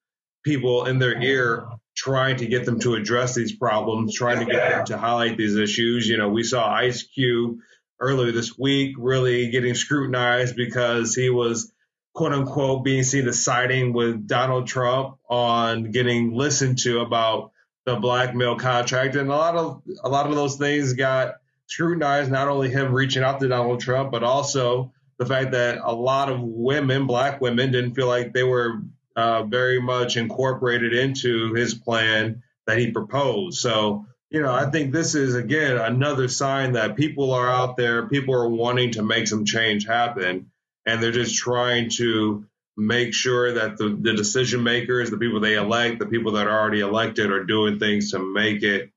people 0.44 0.86
in 0.86 1.00
their 1.00 1.22
ear 1.22 1.68
trying 1.96 2.38
to 2.38 2.48
get 2.48 2.66
them 2.66 2.80
to 2.80 2.96
address 2.96 3.36
these 3.36 3.56
problems, 3.56 4.16
trying 4.16 4.40
to 4.40 4.52
get 4.52 4.70
them 4.70 4.86
to 4.86 4.98
highlight 4.98 5.38
these 5.38 5.56
issues. 5.56 6.08
You 6.08 6.18
know, 6.18 6.30
we 6.30 6.44
saw 6.44 6.68
Ice 6.68 7.04
Cube 7.04 7.60
earlier 8.00 8.32
this 8.32 8.58
week 8.58 8.96
really 8.98 9.50
getting 9.50 9.76
scrutinized 9.76 10.56
because 10.56 11.14
he 11.14 11.30
was 11.30 11.72
quote 12.14 12.34
unquote 12.34 12.84
being 12.84 13.04
seen 13.04 13.28
as 13.28 13.44
siding 13.44 13.94
with 13.94 14.28
Donald 14.28 14.68
Trump 14.68 15.18
on 15.30 15.92
getting 15.92 16.34
listened 16.34 16.80
to 16.80 17.00
about 17.02 17.52
the 17.86 17.96
blackmail 17.96 18.58
contract, 18.58 19.16
and 19.16 19.30
a 19.30 19.36
lot 19.36 19.56
of 19.56 19.82
a 20.04 20.10
lot 20.10 20.28
of 20.28 20.36
those 20.36 20.56
things 20.56 20.94
got 20.94 21.36
scrutinized. 21.68 22.32
Not 22.32 22.48
only 22.48 22.70
him 22.70 22.94
reaching 22.94 23.24
out 23.24 23.40
to 23.40 23.48
Donald 23.48 23.82
Trump, 23.82 24.12
but 24.12 24.24
also 24.24 24.92
the 25.18 25.26
fact 25.26 25.52
that 25.52 25.80
a 25.84 25.94
lot 25.94 26.30
of 26.30 26.42
women, 26.42 27.08
black 27.08 27.42
women, 27.42 27.72
didn't 27.72 27.96
feel 27.96 28.08
like 28.08 28.34
they 28.34 28.44
were 28.44 28.82
uh, 29.16 29.44
very 29.44 29.82
much 29.82 30.18
incorporated 30.18 30.94
into 30.94 31.54
his 31.54 31.74
plan 31.74 32.44
that 32.66 32.78
he 32.78 32.92
proposed. 32.92 33.60
So, 33.60 34.06
you 34.30 34.42
know, 34.42 34.54
I 34.54 34.70
think 34.70 34.92
this 34.92 35.14
is 35.14 35.36
again 35.36 35.78
another 35.78 36.28
sign 36.28 36.74
that 36.74 36.96
people 36.96 37.32
are 37.32 37.50
out 37.50 37.78
there, 37.78 38.08
people 38.08 38.34
are 38.34 38.50
wanting 38.50 38.92
to 38.94 39.04
make 39.04 39.28
some 39.28 39.46
change 39.46 39.86
happen, 39.86 40.52
and 40.86 41.04
they're 41.04 41.12
just 41.12 41.36
trying 41.36 41.90
to 41.98 42.46
make 42.76 43.14
sure 43.14 43.54
that 43.54 43.78
the, 43.78 43.98
the 44.00 44.14
decision 44.14 44.64
makers, 44.64 45.10
the 45.10 45.18
people 45.18 45.40
they 45.40 45.56
elect, 45.56 46.00
the 46.00 46.06
people 46.06 46.34
that 46.34 46.48
are 46.48 46.60
already 46.60 46.80
elected 46.80 47.32
are 47.32 47.44
doing 47.44 47.80
things 47.80 48.12
to 48.12 48.20
make 48.20 48.64
it 48.64 48.92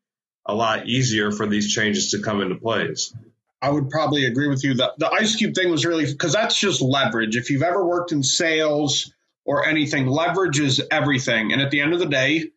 a 0.47 0.55
lot 0.55 0.87
easier 0.87 1.31
for 1.31 1.47
these 1.47 1.73
changes 1.73 2.11
to 2.11 2.23
come 2.23 2.41
into 2.41 2.55
place. 2.55 3.15
I 3.61 3.71
would 3.71 3.91
probably 3.91 4.27
agree 4.27 4.49
with 4.49 4.63
you. 4.65 4.75
The, 4.75 4.93
the 4.99 5.11
Ice 5.11 5.37
Cube 5.37 5.55
thing 5.55 5.71
was 5.71 5.85
really 5.85 6.07
because 6.07 6.33
that's 6.33 6.59
just 6.59 6.81
leverage. 6.81 7.37
If 7.37 7.51
you've 7.51 7.63
ever 7.63 7.85
worked 7.85 8.13
in 8.13 8.23
sales 8.23 9.13
or 9.45 9.67
anything, 9.67 10.07
leverage 10.07 10.61
is 10.61 10.83
everything. 10.91 11.53
And 11.53 11.61
at 11.61 11.71
the 11.71 11.81
end 11.81 11.93
of 11.93 11.99
the 11.99 12.07
day, 12.07 12.51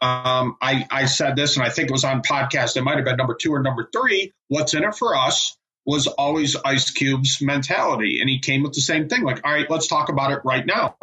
um, 0.00 0.56
I, 0.60 0.86
I 0.90 1.06
said 1.06 1.36
this, 1.36 1.56
and 1.56 1.64
I 1.64 1.70
think 1.70 1.88
it 1.88 1.92
was 1.92 2.04
on 2.04 2.22
podcast. 2.22 2.76
It 2.76 2.82
might 2.82 2.96
have 2.96 3.04
been 3.04 3.16
number 3.16 3.34
two 3.34 3.52
or 3.52 3.62
number 3.62 3.88
three. 3.92 4.32
What's 4.48 4.74
in 4.74 4.84
it 4.84 4.94
for 4.94 5.16
us? 5.16 5.56
Was 5.90 6.06
always 6.06 6.54
Ice 6.64 6.90
Cube's 6.90 7.42
mentality. 7.42 8.20
And 8.20 8.30
he 8.30 8.38
came 8.38 8.62
with 8.62 8.74
the 8.74 8.80
same 8.80 9.08
thing 9.08 9.24
like, 9.24 9.40
all 9.44 9.52
right, 9.52 9.68
let's 9.68 9.88
talk 9.88 10.08
about 10.08 10.30
it 10.30 10.40
right 10.44 10.64
now. 10.64 10.94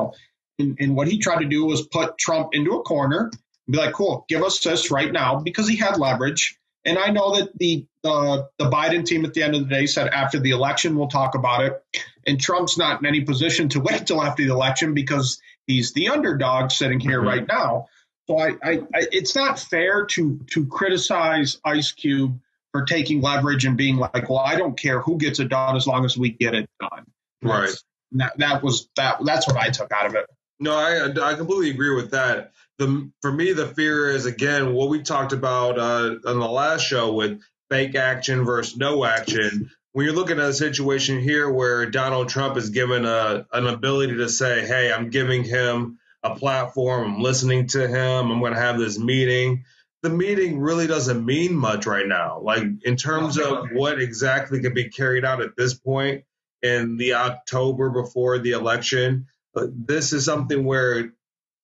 And, 0.57 0.77
and 0.79 0.95
what 0.95 1.09
he 1.09 1.19
tried 1.19 1.39
to 1.39 1.45
do 1.45 1.65
was 1.65 1.85
put 1.85 2.17
Trump 2.17 2.49
into 2.53 2.71
a 2.71 2.83
corner 2.83 3.29
and 3.29 3.71
be 3.71 3.77
like, 3.77 3.93
cool, 3.93 4.25
give 4.29 4.43
us 4.43 4.59
this 4.61 4.89
right 4.89 5.11
now 5.11 5.41
because 5.41 5.67
he 5.67 5.75
had 5.75 5.99
leverage. 5.99 6.57
And 6.85 6.97
I 6.97 7.09
know 7.09 7.35
that 7.35 7.49
the 7.57 7.85
uh, 8.05 8.43
the 8.57 8.69
Biden 8.69 9.05
team 9.05 9.25
at 9.25 9.33
the 9.33 9.43
end 9.43 9.55
of 9.55 9.67
the 9.67 9.75
day 9.75 9.87
said 9.87 10.07
after 10.07 10.39
the 10.39 10.51
election 10.51 10.95
we'll 10.95 11.09
talk 11.09 11.35
about 11.35 11.65
it. 11.65 11.83
And 12.25 12.39
Trump's 12.39 12.77
not 12.77 13.01
in 13.01 13.05
any 13.05 13.21
position 13.25 13.67
to 13.69 13.79
wait 13.81 14.07
till 14.07 14.23
after 14.23 14.45
the 14.45 14.53
election 14.53 14.93
because 14.93 15.41
he's 15.65 15.91
the 15.91 16.09
underdog 16.09 16.71
sitting 16.71 17.01
here 17.01 17.19
mm-hmm. 17.19 17.27
right 17.27 17.47
now. 17.47 17.87
So 18.27 18.37
I, 18.37 18.47
I, 18.63 18.71
I, 18.93 19.07
it's 19.11 19.35
not 19.35 19.59
fair 19.59 20.05
to 20.05 20.39
to 20.51 20.65
criticize 20.65 21.59
Ice 21.65 21.91
Cube 21.91 22.39
for 22.77 22.85
taking 22.85 23.21
leverage 23.21 23.65
and 23.65 23.75
being 23.75 23.97
like, 23.97 24.29
well, 24.29 24.39
I 24.39 24.55
don't 24.55 24.79
care 24.79 25.01
who 25.01 25.17
gets 25.17 25.39
it 25.39 25.49
done 25.49 25.75
as 25.75 25.87
long 25.87 26.05
as 26.05 26.15
we 26.15 26.29
get 26.29 26.53
it 26.53 26.69
done. 26.79 27.05
Right. 27.41 27.71
That, 28.11 28.37
that 28.37 28.61
was 28.61 28.87
that. 28.95 29.17
That's 29.25 29.47
what 29.47 29.57
I 29.57 29.69
took 29.69 29.91
out 29.91 30.05
of 30.05 30.13
it. 30.13 30.27
No, 30.59 30.75
I 30.75 31.09
I 31.31 31.33
completely 31.33 31.71
agree 31.71 31.95
with 31.95 32.11
that. 32.11 32.51
The 32.77 33.11
for 33.21 33.31
me 33.31 33.53
the 33.53 33.67
fear 33.67 34.11
is 34.11 34.27
again 34.27 34.73
what 34.73 34.89
we 34.89 35.01
talked 35.01 35.33
about 35.33 35.79
uh, 35.79 36.15
on 36.25 36.39
the 36.39 36.47
last 36.47 36.81
show 36.81 37.13
with 37.13 37.41
fake 37.69 37.95
action 37.95 38.45
versus 38.45 38.77
no 38.77 39.03
action. 39.03 39.71
when 39.93 40.05
you're 40.05 40.15
looking 40.15 40.39
at 40.39 40.49
a 40.49 40.53
situation 40.53 41.19
here 41.19 41.49
where 41.49 41.87
Donald 41.87 42.29
Trump 42.29 42.57
is 42.57 42.69
given 42.69 43.05
a, 43.05 43.47
an 43.51 43.65
ability 43.65 44.17
to 44.17 44.29
say, 44.29 44.65
hey, 44.65 44.93
I'm 44.93 45.09
giving 45.09 45.43
him 45.43 45.97
a 46.21 46.35
platform, 46.35 47.15
I'm 47.15 47.21
listening 47.21 47.67
to 47.69 47.87
him, 47.87 48.31
I'm 48.31 48.39
going 48.39 48.53
to 48.53 48.59
have 48.59 48.77
this 48.77 48.99
meeting. 48.99 49.65
The 50.07 50.13
meeting 50.13 50.61
really 50.61 50.87
doesn't 50.87 51.25
mean 51.25 51.53
much 51.53 51.85
right 51.85 52.07
now. 52.07 52.39
Like, 52.41 52.63
in 52.83 52.95
terms 52.95 53.37
of 53.37 53.71
what 53.73 54.01
exactly 54.01 54.61
can 54.61 54.73
be 54.73 54.87
carried 54.87 55.25
out 55.25 55.41
at 55.41 55.57
this 55.57 55.73
point 55.73 56.23
in 56.61 56.95
the 56.95 57.15
October 57.15 57.89
before 57.89 58.39
the 58.39 58.51
election, 58.51 59.27
uh, 59.53 59.65
this 59.69 60.13
is 60.13 60.23
something 60.23 60.63
where 60.63 61.11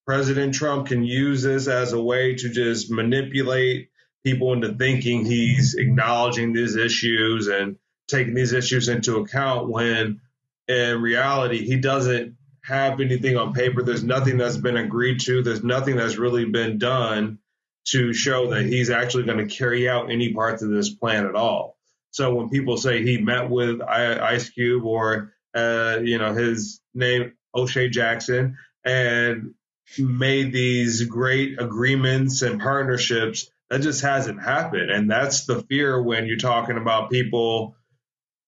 President 0.05 0.55
Trump 0.55 0.87
can 0.87 1.05
use 1.05 1.41
this 1.41 1.69
as 1.69 1.93
a 1.93 2.01
way 2.01 2.35
to 2.35 2.49
just 2.49 2.91
manipulate 2.91 3.91
people 4.25 4.51
into 4.51 4.73
thinking 4.73 5.23
he's 5.23 5.75
acknowledging 5.75 6.51
these 6.51 6.75
issues 6.75 7.47
and 7.47 7.77
taking 8.09 8.33
these 8.33 8.51
issues 8.51 8.89
into 8.89 9.19
account 9.19 9.69
when 9.69 10.19
in 10.67 11.01
reality 11.01 11.65
he 11.65 11.77
doesn't 11.77 12.35
have 12.65 12.99
anything 12.99 13.37
on 13.37 13.53
paper. 13.53 13.83
There's 13.83 14.03
nothing 14.03 14.37
that's 14.37 14.57
been 14.57 14.75
agreed 14.75 15.21
to. 15.21 15.43
There's 15.43 15.63
nothing 15.63 15.95
that's 15.95 16.17
really 16.17 16.43
been 16.43 16.77
done 16.77 17.39
to 17.85 18.13
show 18.13 18.49
that 18.51 18.65
he's 18.65 18.89
actually 18.89 19.23
going 19.23 19.45
to 19.45 19.55
carry 19.55 19.89
out 19.89 20.11
any 20.11 20.33
parts 20.33 20.61
of 20.61 20.69
this 20.69 20.89
plan 20.89 21.25
at 21.25 21.35
all. 21.35 21.77
So 22.11 22.33
when 22.33 22.49
people 22.49 22.77
say 22.77 23.03
he 23.03 23.17
met 23.17 23.49
with 23.49 23.81
Ice 23.81 24.49
Cube 24.49 24.85
or 24.85 25.33
uh, 25.53 25.99
you 26.01 26.17
know 26.17 26.33
his 26.33 26.79
name 26.93 27.33
O'Shea 27.55 27.89
Jackson 27.89 28.57
and 28.85 29.53
made 29.97 30.53
these 30.53 31.03
great 31.03 31.59
agreements 31.59 32.41
and 32.41 32.61
partnerships, 32.61 33.49
that 33.69 33.81
just 33.81 34.01
hasn't 34.01 34.41
happened. 34.41 34.91
And 34.91 35.09
that's 35.09 35.45
the 35.45 35.61
fear 35.63 36.01
when 36.01 36.25
you're 36.25 36.37
talking 36.37 36.77
about 36.77 37.09
people 37.09 37.75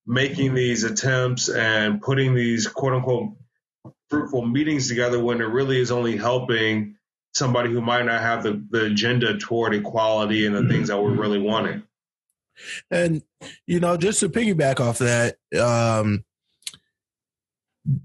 making 0.06 0.54
these 0.54 0.84
attempts 0.84 1.50
and 1.50 2.02
putting 2.02 2.36
these 2.36 2.68
quote 2.68 2.94
unquote 2.94 3.34
fruitful 4.10 4.46
meetings 4.46 4.88
together 4.88 5.20
when 5.20 5.42
it 5.42 5.46
really 5.46 5.80
is 5.80 5.92
only 5.92 6.16
helping 6.16 6.95
somebody 7.36 7.70
who 7.70 7.82
might 7.82 8.06
not 8.06 8.22
have 8.22 8.44
the, 8.44 8.66
the 8.70 8.86
agenda 8.86 9.38
toward 9.38 9.76
equality 9.76 10.46
and 10.46 10.56
the 10.56 10.68
things 10.68 10.88
that 10.88 11.02
we're 11.02 11.12
really 11.12 11.40
wanting. 11.40 11.84
And, 12.90 13.22
you 13.68 13.82
know, 13.82 13.98
just 13.98 14.22
to 14.22 14.30
piggyback 14.30 14.80
off 14.80 15.00
that, 15.00 15.36
um, 15.60 16.24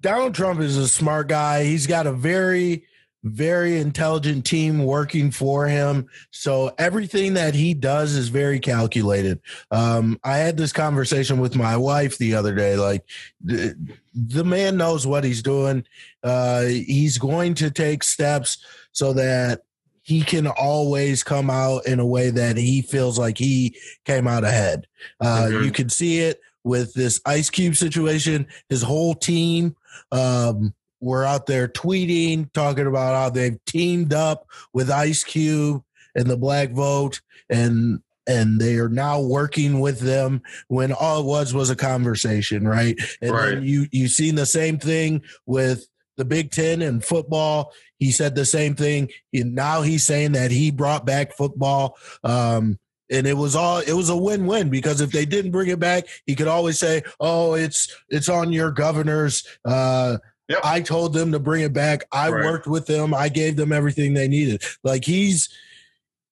Donald 0.01 0.35
Trump 0.35 0.61
is 0.61 0.77
a 0.77 0.89
smart 0.89 1.29
guy. 1.29 1.65
He's 1.65 1.87
got 1.87 2.07
a 2.09 2.13
very 2.13 2.85
very 3.23 3.79
intelligent 3.79 4.47
team 4.47 4.85
working 4.85 5.31
for 5.31 5.67
him. 5.67 6.09
So 6.31 6.73
everything 6.79 7.35
that 7.35 7.55
he 7.55 7.75
does 7.75 8.15
is 8.15 8.29
very 8.29 8.59
calculated. 8.59 9.41
Um, 9.71 10.19
I 10.25 10.39
had 10.39 10.57
this 10.57 10.73
conversation 10.73 11.39
with 11.39 11.55
my 11.55 11.77
wife 11.77 12.17
the 12.19 12.35
other 12.35 12.55
day. 12.55 12.77
Like 12.77 13.05
the, 13.43 13.77
the 14.15 14.45
man 14.45 14.77
knows 14.77 15.07
what 15.07 15.25
he's 15.25 15.43
doing. 15.43 15.85
Uh, 16.23 16.63
he's 16.63 17.19
going 17.19 17.55
to 17.55 17.71
take 17.71 18.03
steps 18.03 18.65
so 18.93 19.13
that 19.13 19.63
he 20.03 20.23
can 20.23 20.47
always 20.47 21.23
come 21.23 21.51
out 21.51 21.87
in 21.87 22.01
a 22.01 22.07
way 22.07 22.31
that 22.31 22.57
he 22.57 22.83
feels 22.83 23.19
like 23.19 23.39
he 23.39 23.77
came 24.05 24.27
out 24.27 24.45
ahead. 24.45 24.87
Uh, 25.21 25.47
mm-hmm. 25.47 25.65
You 25.65 25.71
can 25.71 25.89
see 25.89 26.21
it 26.21 26.41
with 26.65 26.95
this 26.95 27.21
Ice 27.27 27.51
Cube 27.51 27.77
situation. 27.77 28.47
His 28.69 28.83
whole 28.83 29.15
team. 29.15 29.77
Um, 30.11 30.75
were 31.01 31.25
out 31.25 31.47
there 31.47 31.69
tweeting, 31.69 32.53
talking 32.53 32.87
about 32.87 33.15
how 33.15 33.31
they've 33.31 33.63
teamed 33.65 34.13
up 34.13 34.47
with 34.73 34.91
Ice 34.91 35.25
Cube 35.25 35.83
and 36.15 36.27
the 36.27 36.37
Black 36.37 36.71
Vote, 36.71 37.21
and 37.49 38.01
and 38.27 38.61
they 38.61 38.77
are 38.77 38.89
now 38.89 39.21
working 39.21 39.81
with 39.81 40.01
them 40.01 40.43
when 40.69 40.93
all 40.93 41.21
it 41.21 41.27
was 41.27 41.55
was 41.55 41.71
a 41.71 41.77
conversation, 41.77 42.67
right? 42.67 42.99
And 43.21 43.33
right. 43.33 43.51
then 43.51 43.63
you 43.63 43.87
you 43.91 44.09
seen 44.09 44.35
the 44.35 44.47
same 44.47 44.79
thing 44.79 45.23
with 45.47 45.89
the 46.17 46.25
Big 46.25 46.51
Ten 46.51 46.83
and 46.83 47.05
football. 47.05 47.73
He 47.99 48.13
said 48.13 48.35
the 48.35 48.45
same 48.45 48.75
thing. 48.75 49.11
And 49.33 49.55
now 49.55 49.83
he's 49.83 50.07
saying 50.07 50.33
that 50.33 50.51
he 50.51 50.71
brought 50.71 51.07
back 51.07 51.33
football. 51.33 51.97
Um, 52.23 52.79
and 53.11 53.27
it 53.27 53.37
was 53.37 53.57
all 53.57 53.79
it 53.79 53.93
was 53.93 54.09
a 54.09 54.17
win-win 54.17 54.71
because 54.71 55.01
if 55.01 55.11
they 55.11 55.27
didn't 55.27 55.51
bring 55.51 55.69
it 55.69 55.81
back 55.81 56.07
he 56.27 56.37
could 56.37 56.47
always 56.47 56.79
say 56.79 57.03
oh 57.19 57.55
it's 57.55 57.93
it's 58.09 58.29
on 58.29 58.53
your 58.53 58.71
governors 58.71 59.45
uh 59.65 60.17
Yep. 60.51 60.61
I 60.65 60.81
told 60.81 61.13
them 61.13 61.31
to 61.31 61.39
bring 61.39 61.63
it 61.63 61.73
back. 61.73 62.03
I 62.11 62.29
right. 62.29 62.45
worked 62.45 62.67
with 62.67 62.87
them. 62.87 63.15
I 63.15 63.29
gave 63.29 63.55
them 63.55 63.71
everything 63.73 64.15
they 64.15 64.27
needed. 64.27 64.65
Like 64.83 65.05
he's 65.05 65.49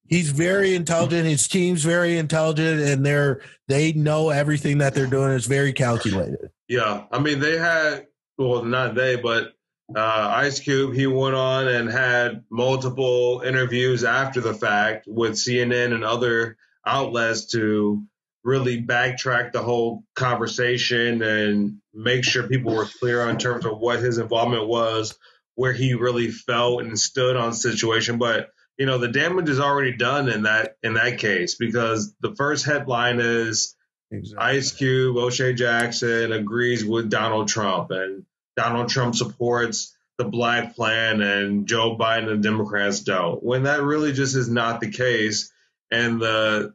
he's 0.07 0.29
very 0.29 0.75
intelligent. 0.75 1.25
His 1.25 1.47
team's 1.47 1.85
very 1.85 2.17
intelligent, 2.17 2.81
and 2.81 3.05
they're 3.05 3.41
they 3.69 3.93
know 3.93 4.29
everything 4.29 4.79
that 4.79 4.93
they're 4.93 5.07
doing. 5.07 5.31
It's 5.31 5.45
very 5.45 5.71
calculated. 5.71 6.51
Yeah, 6.67 7.05
I 7.13 7.19
mean 7.19 7.39
they 7.39 7.57
had 7.57 8.07
well 8.37 8.65
not 8.65 8.93
they, 8.93 9.15
but 9.15 9.53
uh, 9.95 10.33
Ice 10.35 10.59
Cube. 10.59 10.93
He 10.93 11.07
went 11.07 11.35
on 11.35 11.69
and 11.69 11.89
had 11.89 12.43
multiple 12.49 13.41
interviews 13.45 14.03
after 14.03 14.41
the 14.41 14.53
fact 14.53 15.05
with 15.07 15.31
CNN 15.35 15.93
and 15.93 16.03
other 16.03 16.57
outlets 16.85 17.45
to 17.53 18.03
really 18.43 18.81
backtrack 18.81 19.51
the 19.51 19.61
whole 19.61 20.03
conversation 20.15 21.21
and 21.21 21.77
make 21.93 22.23
sure 22.23 22.47
people 22.47 22.73
were 22.73 22.87
clear 22.99 23.21
on 23.21 23.37
terms 23.37 23.65
of 23.65 23.79
what 23.79 23.99
his 23.99 24.17
involvement 24.17 24.67
was, 24.67 25.17
where 25.55 25.73
he 25.73 25.93
really 25.93 26.29
felt 26.31 26.81
and 26.83 26.99
stood 26.99 27.35
on 27.35 27.53
situation. 27.53 28.17
But 28.17 28.49
you 28.77 28.85
know, 28.85 28.97
the 28.97 29.09
damage 29.09 29.49
is 29.49 29.59
already 29.59 29.97
done 29.97 30.29
in 30.29 30.43
that 30.43 30.77
in 30.81 30.93
that 30.93 31.17
case 31.19 31.55
because 31.55 32.13
the 32.21 32.33
first 32.35 32.65
headline 32.65 33.19
is 33.19 33.75
exactly. 34.09 34.57
Ice 34.57 34.71
Cube, 34.71 35.17
O'Shea 35.17 35.53
Jackson 35.53 36.31
agrees 36.31 36.85
with 36.85 37.09
Donald 37.09 37.49
Trump, 37.49 37.91
and 37.91 38.25
Donald 38.55 38.89
Trump 38.89 39.15
supports 39.15 39.95
the 40.17 40.23
Black 40.25 40.75
Plan, 40.75 41.21
and 41.21 41.67
Joe 41.67 41.97
Biden 41.97 42.29
and 42.29 42.43
Democrats 42.43 43.01
don't. 43.01 43.43
When 43.43 43.63
that 43.63 43.81
really 43.81 44.13
just 44.13 44.35
is 44.35 44.49
not 44.49 44.79
the 44.79 44.91
case, 44.91 45.51
and 45.91 46.21
the 46.21 46.73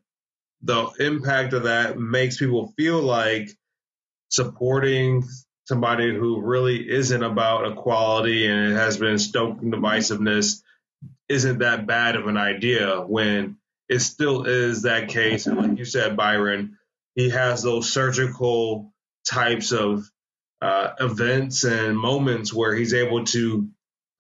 the 0.64 0.90
impact 0.98 1.52
of 1.52 1.64
that 1.64 1.98
makes 1.98 2.38
people 2.38 2.72
feel 2.76 3.00
like 3.00 3.50
supporting 4.30 5.24
somebody 5.66 6.14
who 6.14 6.40
really 6.40 6.90
isn't 6.90 7.22
about 7.22 7.70
equality 7.70 8.46
and 8.46 8.72
it 8.72 8.74
has 8.74 8.98
been 8.98 9.18
stoking 9.18 9.70
divisiveness 9.70 10.62
isn't 11.28 11.58
that 11.58 11.86
bad 11.86 12.16
of 12.16 12.26
an 12.26 12.36
idea 12.36 13.00
when 13.00 13.56
it 13.88 14.00
still 14.00 14.44
is 14.44 14.82
that 14.82 15.08
case. 15.08 15.46
And 15.46 15.58
like 15.58 15.78
you 15.78 15.84
said, 15.84 16.16
Byron, 16.16 16.78
he 17.14 17.30
has 17.30 17.62
those 17.62 17.92
surgical 17.92 18.92
types 19.28 19.72
of 19.72 20.10
uh, 20.60 20.94
events 21.00 21.64
and 21.64 21.96
moments 21.96 22.52
where 22.52 22.74
he's 22.74 22.94
able 22.94 23.24
to 23.24 23.68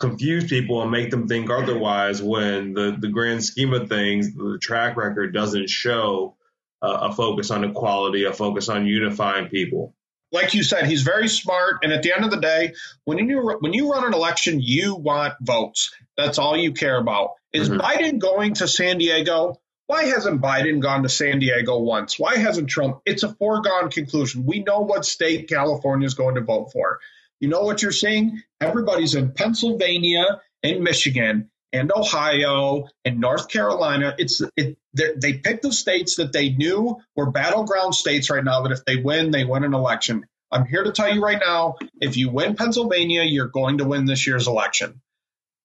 confuse 0.08 0.44
people 0.44 0.82
and 0.82 0.90
make 0.90 1.10
them 1.10 1.26
think 1.26 1.50
otherwise 1.50 2.22
when 2.22 2.74
the, 2.74 2.96
the 2.98 3.08
grand 3.08 3.44
scheme 3.44 3.72
of 3.72 3.88
things, 3.88 4.34
the 4.34 4.58
track 4.60 4.96
record 4.96 5.32
doesn't 5.32 5.70
show 5.70 6.36
uh, 6.82 7.08
a 7.10 7.12
focus 7.12 7.50
on 7.50 7.64
equality, 7.64 8.24
a 8.24 8.32
focus 8.32 8.68
on 8.68 8.86
unifying 8.86 9.48
people. 9.48 9.94
Like 10.30 10.52
you 10.52 10.62
said, 10.62 10.86
he's 10.86 11.02
very 11.02 11.28
smart. 11.28 11.76
And 11.82 11.92
at 11.92 12.02
the 12.02 12.12
end 12.12 12.24
of 12.24 12.30
the 12.30 12.40
day, 12.40 12.74
when 13.04 13.18
you 13.18 13.56
when 13.60 13.72
you 13.72 13.92
run 13.92 14.04
an 14.04 14.14
election, 14.14 14.60
you 14.60 14.96
want 14.96 15.34
votes. 15.40 15.94
That's 16.16 16.38
all 16.38 16.56
you 16.56 16.72
care 16.72 16.98
about. 16.98 17.30
Is 17.52 17.70
mm-hmm. 17.70 17.80
Biden 17.80 18.18
going 18.18 18.54
to 18.54 18.68
San 18.68 18.98
Diego? 18.98 19.60
Why 19.86 20.04
hasn't 20.04 20.40
Biden 20.40 20.80
gone 20.80 21.02
to 21.04 21.08
San 21.08 21.38
Diego 21.38 21.78
once? 21.78 22.18
Why 22.18 22.36
hasn't 22.36 22.68
Trump? 22.68 23.00
It's 23.06 23.22
a 23.22 23.34
foregone 23.34 23.90
conclusion. 23.90 24.44
We 24.44 24.60
know 24.60 24.80
what 24.80 25.04
state 25.04 25.48
California 25.48 26.06
is 26.06 26.14
going 26.14 26.34
to 26.34 26.40
vote 26.40 26.72
for. 26.72 26.98
You 27.44 27.50
know 27.50 27.60
what 27.60 27.82
you're 27.82 27.92
saying? 27.92 28.42
Everybody's 28.58 29.14
in 29.14 29.32
Pennsylvania 29.32 30.40
and 30.62 30.82
Michigan 30.82 31.50
and 31.74 31.92
Ohio 31.94 32.88
and 33.04 33.20
North 33.20 33.50
Carolina. 33.50 34.14
It's 34.16 34.40
it, 34.56 34.78
they 34.94 35.34
picked 35.34 35.60
the 35.60 35.70
states 35.70 36.16
that 36.16 36.32
they 36.32 36.48
knew 36.48 36.96
were 37.14 37.30
battleground 37.30 37.94
states 37.94 38.30
right 38.30 38.42
now. 38.42 38.62
That 38.62 38.72
if 38.72 38.86
they 38.86 38.96
win, 38.96 39.30
they 39.30 39.44
win 39.44 39.62
an 39.62 39.74
election. 39.74 40.24
I'm 40.50 40.64
here 40.64 40.84
to 40.84 40.92
tell 40.92 41.14
you 41.14 41.22
right 41.22 41.38
now: 41.38 41.76
if 42.00 42.16
you 42.16 42.30
win 42.30 42.56
Pennsylvania, 42.56 43.24
you're 43.24 43.48
going 43.48 43.76
to 43.76 43.84
win 43.84 44.06
this 44.06 44.26
year's 44.26 44.48
election. 44.48 45.02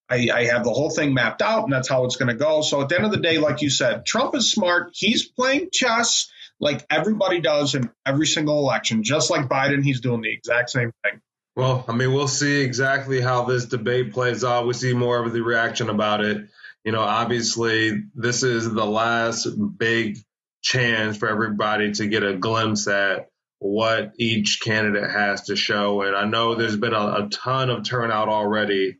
I, 0.10 0.28
I 0.34 0.46
have 0.48 0.66
the 0.66 0.74
whole 0.74 0.90
thing 0.90 1.14
mapped 1.14 1.42
out, 1.42 1.64
and 1.64 1.72
that's 1.72 1.88
how 1.88 2.04
it's 2.04 2.18
going 2.18 2.28
to 2.28 2.36
go. 2.36 2.62
So 2.62 2.82
at 2.82 2.90
the 2.90 2.98
end 2.98 3.06
of 3.06 3.12
the 3.12 3.22
day, 3.22 3.38
like 3.38 3.62
you 3.62 3.70
said, 3.70 4.06
Trump 4.06 4.36
is 4.36 4.52
smart. 4.52 4.90
He's 4.96 5.30
playing 5.30 5.70
chess 5.72 6.30
like 6.60 6.86
everybody 6.90 7.40
does 7.40 7.74
in 7.74 7.90
every 8.06 8.28
single 8.28 8.60
election, 8.60 9.04
just 9.04 9.30
like 9.30 9.48
Biden. 9.48 9.82
He's 9.82 10.02
doing 10.02 10.20
the 10.20 10.34
exact 10.34 10.72
same 10.72 10.92
thing. 11.06 11.22
Well, 11.56 11.84
I 11.88 11.94
mean, 11.94 12.14
we'll 12.14 12.28
see 12.28 12.62
exactly 12.62 13.20
how 13.22 13.44
this 13.44 13.66
debate 13.66 14.14
plays 14.14 14.44
out. 14.44 14.68
We 14.68 14.74
see 14.74 14.94
more 14.94 15.24
of 15.26 15.34
the 15.34 15.42
reaction 15.42 15.90
about 15.90 16.24
it. 16.24 16.48
You 16.86 16.92
know, 16.92 17.02
obviously, 17.02 18.04
this 18.16 18.44
is 18.44 18.72
the 18.72 18.86
last 18.86 19.48
big 19.78 20.18
chance 20.62 21.18
for 21.18 21.28
everybody 21.28 21.92
to 21.94 22.08
get 22.08 22.24
a 22.24 22.38
glimpse 22.38 22.88
at 22.88 23.30
what 23.60 24.14
each 24.18 24.62
candidate 24.62 25.10
has 25.10 25.44
to 25.44 25.56
show. 25.56 26.02
And 26.02 26.16
I 26.16 26.26
know 26.26 26.56
there's 26.56 26.78
been 26.78 26.94
a, 26.94 27.26
a 27.26 27.30
ton 27.30 27.70
of 27.70 27.84
turnout 27.84 28.30
already 28.30 28.98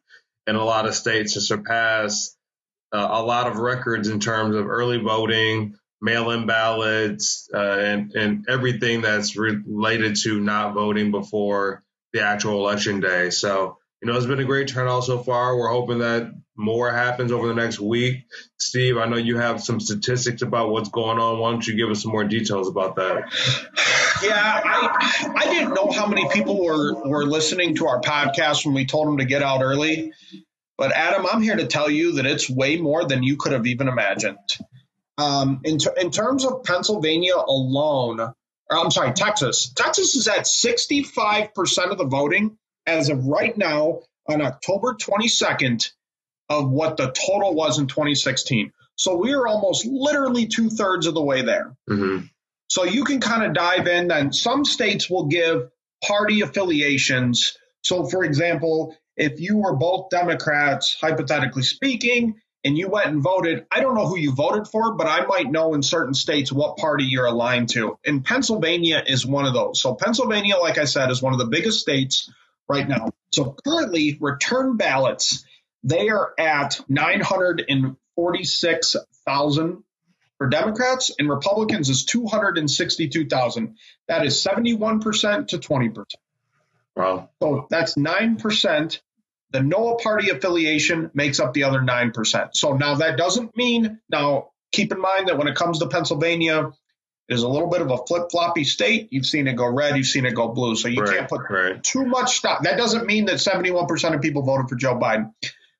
in 0.48 0.56
a 0.56 0.64
lot 0.64 0.86
of 0.86 0.96
states 0.96 1.34
to 1.34 1.42
surpass 1.42 2.36
uh, 2.92 3.08
a 3.10 3.24
lot 3.24 3.48
of 3.48 3.58
records 3.58 4.10
in 4.10 4.20
terms 4.20 4.56
of 4.56 4.68
early 4.68 4.98
voting, 4.98 5.76
mail-in 6.02 6.48
ballots, 6.48 7.48
uh, 7.54 7.58
and 7.58 8.12
and 8.14 8.46
everything 8.50 9.02
that's 9.02 9.38
related 9.38 10.16
to 10.24 10.40
not 10.40 10.74
voting 10.74 11.12
before 11.12 11.84
the 12.14 12.22
actual 12.22 12.60
election 12.60 13.00
day. 13.00 13.30
So 13.30 13.78
you 14.02 14.08
know, 14.08 14.16
it's 14.16 14.26
been 14.26 14.40
a 14.40 14.46
great 14.46 14.70
turnout 14.70 15.04
so 15.04 15.20
far. 15.20 15.58
We're 15.58 15.70
hoping 15.70 16.00
that 16.00 16.32
more 16.56 16.92
happens 16.92 17.32
over 17.34 17.48
the 17.48 17.54
next 17.54 17.80
week. 17.80 18.24
Steve, 18.58 18.98
I 18.98 19.06
know 19.06 19.18
you 19.18 19.38
have 19.38 19.62
some 19.62 19.80
statistics 19.82 20.42
about 20.42 20.72
what's 20.72 20.90
going 20.90 21.20
on. 21.20 21.40
Why 21.40 21.52
don't 21.52 21.68
you 21.68 21.76
give 21.76 21.90
us 21.90 22.04
some 22.04 22.12
more 22.12 22.24
details 22.24 22.70
about 22.70 22.96
that? 22.96 23.24
Yeah, 24.24 24.34
I 24.36 25.34
I 25.36 25.54
didn't 25.54 25.74
know 25.74 25.92
how 25.92 26.08
many 26.08 26.28
people 26.30 26.64
were 26.64 27.08
were 27.08 27.26
listening 27.26 27.76
to 27.76 27.88
our 27.88 28.02
podcast 28.02 28.66
when 28.66 28.74
we 28.74 28.86
told 28.86 29.08
them 29.08 29.18
to 29.18 29.26
get 29.26 29.44
out 29.44 29.62
early. 29.62 30.14
But 30.78 30.94
Adam, 30.94 31.26
I'm 31.30 31.42
here 31.42 31.58
to 31.58 31.68
tell 31.68 31.90
you 31.90 32.14
that 32.14 32.26
it's 32.26 32.50
way 32.50 32.78
more 32.78 33.06
than 33.06 33.22
you 33.22 33.36
could 33.36 33.52
have 33.52 33.68
even 33.68 33.90
imagined. 33.90 34.38
Um, 35.18 35.60
in, 35.66 35.78
ter- 35.78 35.96
in 36.00 36.12
terms 36.12 36.46
of 36.46 36.64
Pennsylvania 36.64 37.36
alone, 37.36 38.34
or 38.70 38.78
I'm 38.78 38.92
sorry, 38.92 39.14
Texas. 39.14 39.72
Texas 39.76 40.16
is 40.16 40.28
at 40.28 40.46
65% 40.46 41.92
of 41.92 41.98
the 41.98 42.06
voting 42.06 42.58
as 42.86 43.10
of 43.10 43.26
right 43.26 43.58
now 43.58 44.02
on 44.28 44.42
October 44.42 44.96
22nd 44.96 45.90
of 46.50 46.70
what 46.70 46.98
the 46.98 47.12
total 47.12 47.54
was 47.54 47.80
in 47.80 47.88
2016. 47.88 48.72
So 48.96 49.16
we 49.16 49.34
are 49.34 49.48
almost 49.48 49.86
literally 49.86 50.48
two 50.48 50.70
thirds 50.70 51.08
of 51.08 51.14
the 51.14 51.22
way 51.22 51.42
there. 51.42 51.76
Mm-hmm. 51.90 52.26
So 52.68 52.84
you 52.84 53.04
can 53.04 53.20
kind 53.20 53.44
of 53.44 53.54
dive 53.54 53.88
in, 53.88 54.12
and 54.12 54.36
some 54.36 54.66
states 54.66 55.10
will 55.10 55.26
give 55.26 55.70
party 56.06 56.42
affiliations. 56.42 57.58
So, 57.82 58.06
for 58.06 58.24
example, 58.24 58.96
if 59.16 59.40
you 59.40 59.58
were 59.58 59.76
both 59.76 60.10
Democrats, 60.10 60.96
hypothetically 61.00 61.64
speaking, 61.64 62.36
and 62.64 62.78
you 62.78 62.88
went 62.90 63.08
and 63.08 63.24
voted, 63.24 63.66
I 63.72 63.82
don't 63.82 63.96
know 63.96 64.08
who 64.08 64.18
you 64.18 64.34
voted 64.34 64.68
for, 64.68 64.94
but 64.96 65.08
I 65.08 65.26
might 65.26 65.50
know 65.50 65.74
in 65.74 65.82
certain 65.82 66.14
states 66.14 66.52
what 66.52 66.78
party 66.78 67.06
you're 67.06 67.26
aligned 67.26 67.70
to. 67.70 67.98
And 68.06 68.24
Pennsylvania 68.24 69.02
is 69.06 69.26
one 69.26 69.46
of 69.46 69.54
those. 69.54 69.82
So, 69.82 69.96
Pennsylvania, 69.96 70.58
like 70.58 70.78
I 70.78 70.84
said, 70.86 71.10
is 71.10 71.22
one 71.22 71.34
of 71.34 71.40
the 71.40 71.48
biggest 71.48 71.80
states 71.80 72.32
right 72.68 72.88
now. 72.88 73.12
So, 73.34 73.56
currently, 73.66 74.18
return 74.20 74.78
ballots, 74.78 75.46
they 75.84 76.10
are 76.10 76.34
at 76.38 76.80
946,000 76.90 79.84
for 80.38 80.48
Democrats, 80.48 81.12
and 81.20 81.30
Republicans 81.30 81.90
is 81.90 82.06
262,000. 82.06 83.78
That 84.08 84.26
is 84.26 84.42
71% 84.44 85.48
to 85.50 85.58
20%. 85.58 86.06
Wow. 86.96 87.30
So 87.42 87.68
that's 87.70 87.96
9%. 87.96 89.00
The 89.52 89.62
NOA 89.62 89.98
party 89.98 90.30
affiliation 90.30 91.10
makes 91.14 91.40
up 91.40 91.54
the 91.54 91.64
other 91.64 91.80
9%. 91.80 92.50
So 92.54 92.74
now 92.74 92.96
that 92.96 93.18
doesn't 93.18 93.56
mean, 93.58 94.00
now 94.10 94.50
keep 94.72 94.92
in 94.92 95.02
mind 95.02 95.28
that 95.28 95.38
when 95.38 95.48
it 95.48 95.56
comes 95.56 95.80
to 95.80 95.88
Pennsylvania, 95.88 96.72
it 97.28 97.34
is 97.34 97.44
a 97.44 97.48
little 97.48 97.70
bit 97.70 97.82
of 97.82 97.92
a 97.92 97.98
flip 97.98 98.30
floppy 98.32 98.64
state. 98.64 99.10
You've 99.12 99.26
seen 99.26 99.48
it 99.48 99.54
go 99.56 99.68
red, 99.68 99.96
you've 99.98 100.06
seen 100.06 100.26
it 100.26 100.36
go 100.36 100.50
blue. 100.50 100.76
So 100.76 100.88
you 100.88 101.02
Right, 101.02 101.18
can't 101.18 101.30
put 101.30 101.42
right. 101.50 101.84
too 101.84 102.06
much 102.06 102.38
stock. 102.38 102.64
That 102.64 102.78
doesn't 102.78 103.06
mean 103.06 103.26
that 103.26 103.36
71% 103.36 104.16
of 104.16 104.22
people 104.22 104.44
voted 104.44 104.70
for 104.70 104.76
Joe 104.76 104.96
Biden. 104.98 105.34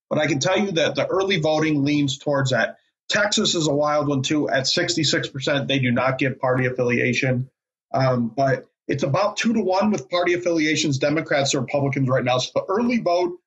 But 0.10 0.20
I 0.20 0.28
can 0.28 0.40
tell 0.40 0.58
you 0.58 0.72
that 0.74 0.96
the 0.96 1.06
early 1.06 1.40
voting 1.40 1.84
leans 1.84 2.18
towards 2.18 2.52
that. 2.52 2.78
Texas 3.10 3.56
is 3.56 3.68
a 3.68 3.74
wild 3.74 4.08
one 4.08 4.22
too. 4.22 4.50
At 4.50 4.64
66%, 4.64 5.68
they 5.68 5.80
do 5.80 5.92
not 5.92 6.18
give 6.18 6.40
party 6.40 6.66
affiliation. 6.68 7.50
Um, 7.92 8.30
but 8.36 8.68
it's 8.88 9.04
about 9.04 9.38
two 9.38 9.54
to 9.54 9.62
one 9.62 9.92
with 9.92 10.10
party 10.10 10.34
affiliations, 10.34 10.98
Democrats 10.98 11.54
or 11.54 11.62
Republicans 11.62 12.08
right 12.08 12.24
now. 12.24 12.40
So 12.40 12.52
the 12.56 12.66
early 12.68 13.00
vote 13.00 13.40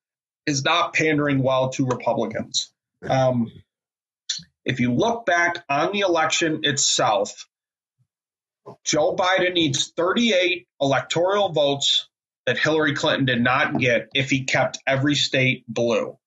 is 0.46 0.64
not 0.64 0.94
pandering 0.94 1.42
well 1.42 1.70
to 1.70 1.86
Republicans. 1.86 2.72
Um, 3.08 3.50
if 4.64 4.80
you 4.80 4.92
look 4.92 5.26
back 5.26 5.64
on 5.68 5.92
the 5.92 6.00
election 6.00 6.60
itself, 6.62 7.48
Joe 8.84 9.16
Biden 9.16 9.54
needs 9.54 9.88
38 9.96 10.66
electoral 10.80 11.52
votes 11.52 12.08
that 12.46 12.58
Hillary 12.58 12.94
Clinton 12.94 13.24
did 13.24 13.40
not 13.40 13.78
get 13.78 14.08
if 14.14 14.30
he 14.30 14.44
kept 14.44 14.78
every 14.86 15.14
state 15.14 15.64
blue. 15.68 16.18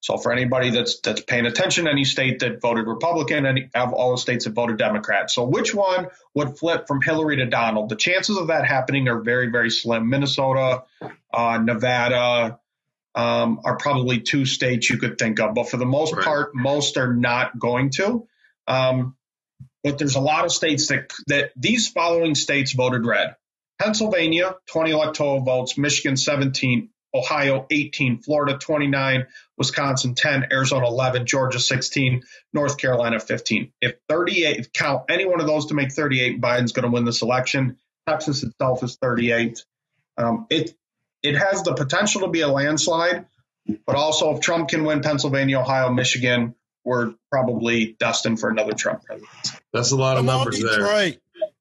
So 0.00 0.16
for 0.16 0.32
anybody 0.32 0.70
that's 0.70 1.00
that's 1.00 1.22
paying 1.22 1.46
attention, 1.46 1.88
any 1.88 2.04
state 2.04 2.38
that 2.40 2.60
voted 2.60 2.86
Republican, 2.86 3.46
and 3.46 3.70
of 3.74 3.92
all 3.92 4.12
the 4.12 4.18
states 4.18 4.44
that 4.44 4.52
voted 4.52 4.78
Democrat. 4.78 5.30
So 5.30 5.44
which 5.44 5.74
one 5.74 6.06
would 6.34 6.56
flip 6.56 6.86
from 6.86 7.02
Hillary 7.02 7.36
to 7.36 7.46
Donald? 7.46 7.88
The 7.88 7.96
chances 7.96 8.36
of 8.36 8.46
that 8.46 8.64
happening 8.64 9.08
are 9.08 9.20
very 9.20 9.50
very 9.50 9.70
slim. 9.70 10.08
Minnesota, 10.08 10.84
uh, 11.34 11.58
Nevada 11.58 12.60
um, 13.18 13.60
are 13.64 13.76
probably 13.76 14.20
two 14.20 14.46
states 14.46 14.88
you 14.88 14.96
could 14.96 15.18
think 15.18 15.40
of, 15.40 15.52
but 15.54 15.68
for 15.68 15.76
the 15.76 15.84
most 15.84 16.14
Right. 16.14 16.24
part, 16.24 16.54
most 16.54 16.96
are 16.96 17.12
not 17.12 17.58
going 17.58 17.90
to. 17.90 18.28
Um, 18.68 19.16
but 19.82 19.98
there's 19.98 20.14
a 20.14 20.20
lot 20.20 20.44
of 20.44 20.52
states 20.52 20.86
that 20.88 21.12
that 21.26 21.50
these 21.56 21.88
following 21.88 22.36
states 22.36 22.72
voted 22.72 23.04
red: 23.04 23.34
Pennsylvania, 23.80 24.54
20 24.70 24.92
electoral 24.92 25.40
votes; 25.40 25.76
Michigan, 25.76 26.16
17; 26.16 26.90
Ohio, 27.12 27.66
18; 27.70 28.18
Florida, 28.18 28.56
29; 28.56 29.26
Wisconsin, 29.56 30.14
10; 30.14 30.48
Arizona, 30.52 30.86
11; 30.86 31.26
Georgia, 31.26 31.58
16; 31.58 32.22
North 32.52 32.78
Carolina, 32.78 33.18
15. 33.18 33.72
If 33.80 33.96
38, 34.08 34.58
if 34.58 34.72
count 34.72 35.04
any 35.08 35.24
one 35.24 35.40
of 35.40 35.46
those 35.48 35.66
to 35.66 35.74
make 35.74 35.90
38, 35.92 36.40
Biden's 36.40 36.72
going 36.72 36.84
to 36.84 36.90
win 36.90 37.04
this 37.04 37.22
election. 37.22 37.78
Texas 38.06 38.44
itself 38.44 38.84
is 38.84 38.96
38. 38.96 39.64
Um, 40.18 40.46
it 40.50 40.76
it 41.22 41.36
has 41.36 41.62
the 41.62 41.74
potential 41.74 42.22
to 42.22 42.28
be 42.28 42.40
a 42.40 42.48
landslide, 42.48 43.26
but 43.86 43.96
also 43.96 44.34
if 44.34 44.40
Trump 44.40 44.68
can 44.68 44.84
win 44.84 45.00
Pennsylvania, 45.00 45.60
Ohio, 45.60 45.90
Michigan, 45.90 46.54
we're 46.84 47.14
probably 47.30 47.96
destined 47.98 48.40
for 48.40 48.48
another 48.48 48.72
Trump 48.72 49.04
presidency. 49.04 49.58
That's 49.72 49.90
a 49.90 49.96
lot 49.96 50.16
of 50.16 50.24
Come 50.24 50.30
on, 50.30 50.36
numbers 50.38 50.60
there. 50.60 50.78
Detroit. 50.78 51.18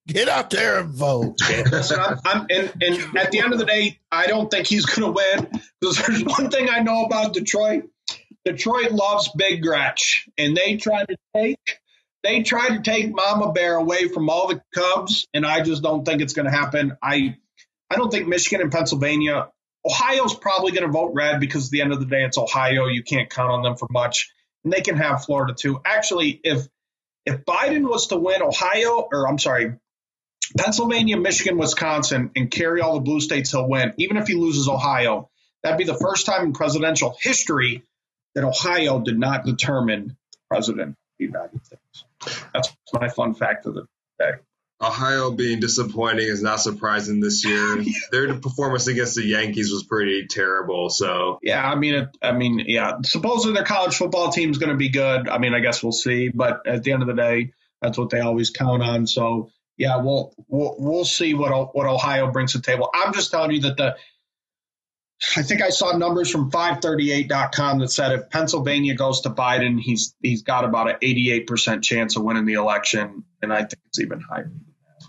Get 0.07 0.29
out 0.29 0.49
there 0.49 0.79
and 0.79 0.89
vote. 0.89 1.35
Listen, 1.71 1.99
I'm, 1.99 2.17
I'm 2.23 2.47
and, 2.49 2.71
and 2.81 3.17
at 3.17 3.31
the 3.31 3.39
end 3.39 3.51
of 3.51 3.59
the 3.59 3.65
day, 3.65 3.99
I 4.09 4.27
don't 4.27 4.49
think 4.49 4.65
he's 4.65 4.85
going 4.85 5.05
to 5.05 5.11
win 5.11 5.61
because 5.81 5.97
there's 6.05 6.23
one 6.23 6.49
thing 6.49 6.69
I 6.69 6.79
know 6.79 7.03
about 7.03 7.33
Detroit. 7.33 7.89
Detroit 8.45 8.91
loves 8.91 9.29
Big 9.35 9.61
Gretch, 9.61 10.29
and 10.37 10.55
they 10.55 10.77
try 10.77 11.03
to 11.03 11.17
take 11.35 11.79
they 12.23 12.43
try 12.43 12.69
to 12.69 12.81
take 12.81 13.13
Mama 13.13 13.51
Bear 13.51 13.75
away 13.75 14.07
from 14.07 14.29
all 14.29 14.47
the 14.47 14.61
Cubs, 14.73 15.27
and 15.33 15.45
I 15.45 15.61
just 15.61 15.83
don't 15.83 16.05
think 16.05 16.21
it's 16.21 16.33
going 16.33 16.45
to 16.45 16.51
happen. 16.51 16.97
I 17.03 17.37
I 17.89 17.95
don't 17.95 18.11
think 18.11 18.27
Michigan 18.27 18.61
and 18.61 18.71
Pennsylvania, 18.71 19.49
Ohio's 19.85 20.35
probably 20.35 20.71
going 20.71 20.85
to 20.85 20.91
vote 20.91 21.13
red 21.13 21.39
because 21.39 21.67
at 21.67 21.71
the 21.71 21.81
end 21.81 21.93
of 21.93 21.99
the 21.99 22.05
day, 22.05 22.23
it's 22.23 22.37
Ohio. 22.37 22.87
You 22.87 23.03
can't 23.03 23.29
count 23.29 23.51
on 23.51 23.63
them 23.63 23.77
for 23.77 23.87
much, 23.89 24.31
and 24.63 24.73
they 24.73 24.81
can 24.81 24.97
have 24.97 25.25
Florida 25.25 25.53
too. 25.53 25.79
Actually, 25.85 26.39
if 26.43 26.67
if 27.25 27.43
Biden 27.45 27.89
was 27.89 28.07
to 28.07 28.17
win 28.17 28.41
Ohio, 28.41 29.07
or 29.11 29.27
I'm 29.27 29.37
sorry, 29.37 29.73
Pennsylvania, 30.57 31.17
Michigan, 31.17 31.57
Wisconsin, 31.57 32.31
and 32.35 32.49
carry 32.49 32.81
all 32.81 32.95
the 32.95 33.01
blue 33.01 33.19
states 33.19 33.51
he'll 33.51 33.67
win, 33.67 33.93
even 33.97 34.17
if 34.17 34.27
he 34.27 34.35
loses 34.35 34.67
Ohio. 34.67 35.29
That'd 35.63 35.77
be 35.77 35.83
the 35.83 35.97
first 35.97 36.25
time 36.25 36.43
in 36.45 36.53
presidential 36.53 37.17
history 37.19 37.83
that 38.35 38.43
Ohio 38.43 38.99
did 38.99 39.19
not 39.19 39.43
determine 39.43 40.15
the 40.31 40.37
president 40.49 40.89
of 40.91 40.95
the 41.19 41.25
United 41.25 41.65
States. 41.65 42.05
That's 42.53 42.73
my 42.93 43.09
fun 43.09 43.33
fact 43.33 43.65
of 43.65 43.73
the 43.73 43.87
day. 44.19 44.33
Ohio 44.79 45.31
being 45.31 45.59
disappointing 45.59 46.27
is 46.27 46.43
not 46.43 46.59
surprising 46.59 47.19
this 47.19 47.43
year. 47.43 47.83
Their 48.11 48.33
performance 48.35 48.87
against 48.87 49.15
the 49.15 49.25
Yankees 49.25 49.71
was 49.71 49.83
pretty 49.83 50.27
terrible. 50.27 50.89
So 50.89 51.39
Yeah, 51.41 51.67
I 51.67 51.75
mean, 51.75 51.95
it, 51.95 52.09
I 52.21 52.31
mean, 52.33 52.63
yeah. 52.67 52.97
Supposedly 53.03 53.55
their 53.55 53.65
college 53.65 53.95
football 53.95 54.31
team 54.31 54.51
is 54.51 54.59
going 54.59 54.71
to 54.71 54.77
be 54.77 54.89
good. 54.89 55.29
I 55.29 55.39
mean, 55.39 55.53
I 55.53 55.59
guess 55.59 55.81
we'll 55.81 55.91
see. 55.91 56.29
But 56.29 56.67
at 56.67 56.83
the 56.83 56.91
end 56.91 57.01
of 57.01 57.07
the 57.07 57.15
day, 57.15 57.53
that's 57.81 57.97
what 57.97 58.11
they 58.11 58.19
always 58.19 58.51
count 58.51 58.83
on. 58.83 59.07
So 59.07 59.49
yeah, 59.77 59.97
we'll 59.97 60.33
we'll, 60.47 60.75
we'll 60.77 61.05
see 61.05 61.33
what 61.33 61.75
what 61.75 61.87
Ohio 61.87 62.31
brings 62.31 62.51
to 62.51 62.59
the 62.59 62.63
table. 62.63 62.89
I'm 62.93 63.13
just 63.13 63.31
telling 63.31 63.51
you 63.51 63.61
that 63.61 63.77
the. 63.77 63.97
I 65.35 65.41
think 65.41 65.61
I 65.61 65.69
saw 65.69 65.97
numbers 65.97 66.29
from 66.29 66.51
538.com 66.51 67.79
that 67.79 67.89
said 67.89 68.11
if 68.11 68.29
Pennsylvania 68.29 68.93
goes 68.93 69.21
to 69.21 69.29
Biden, 69.29 69.79
he's 69.79 70.13
he's 70.21 70.43
got 70.43 70.63
about 70.63 70.89
an 70.89 70.97
88% 71.01 71.83
chance 71.83 72.15
of 72.15 72.23
winning 72.23 72.45
the 72.45 72.53
election, 72.53 73.23
and 73.41 73.51
I 73.51 73.59
think 73.59 73.79
it's 73.87 73.99
even 73.99 74.21
higher. 74.21 74.51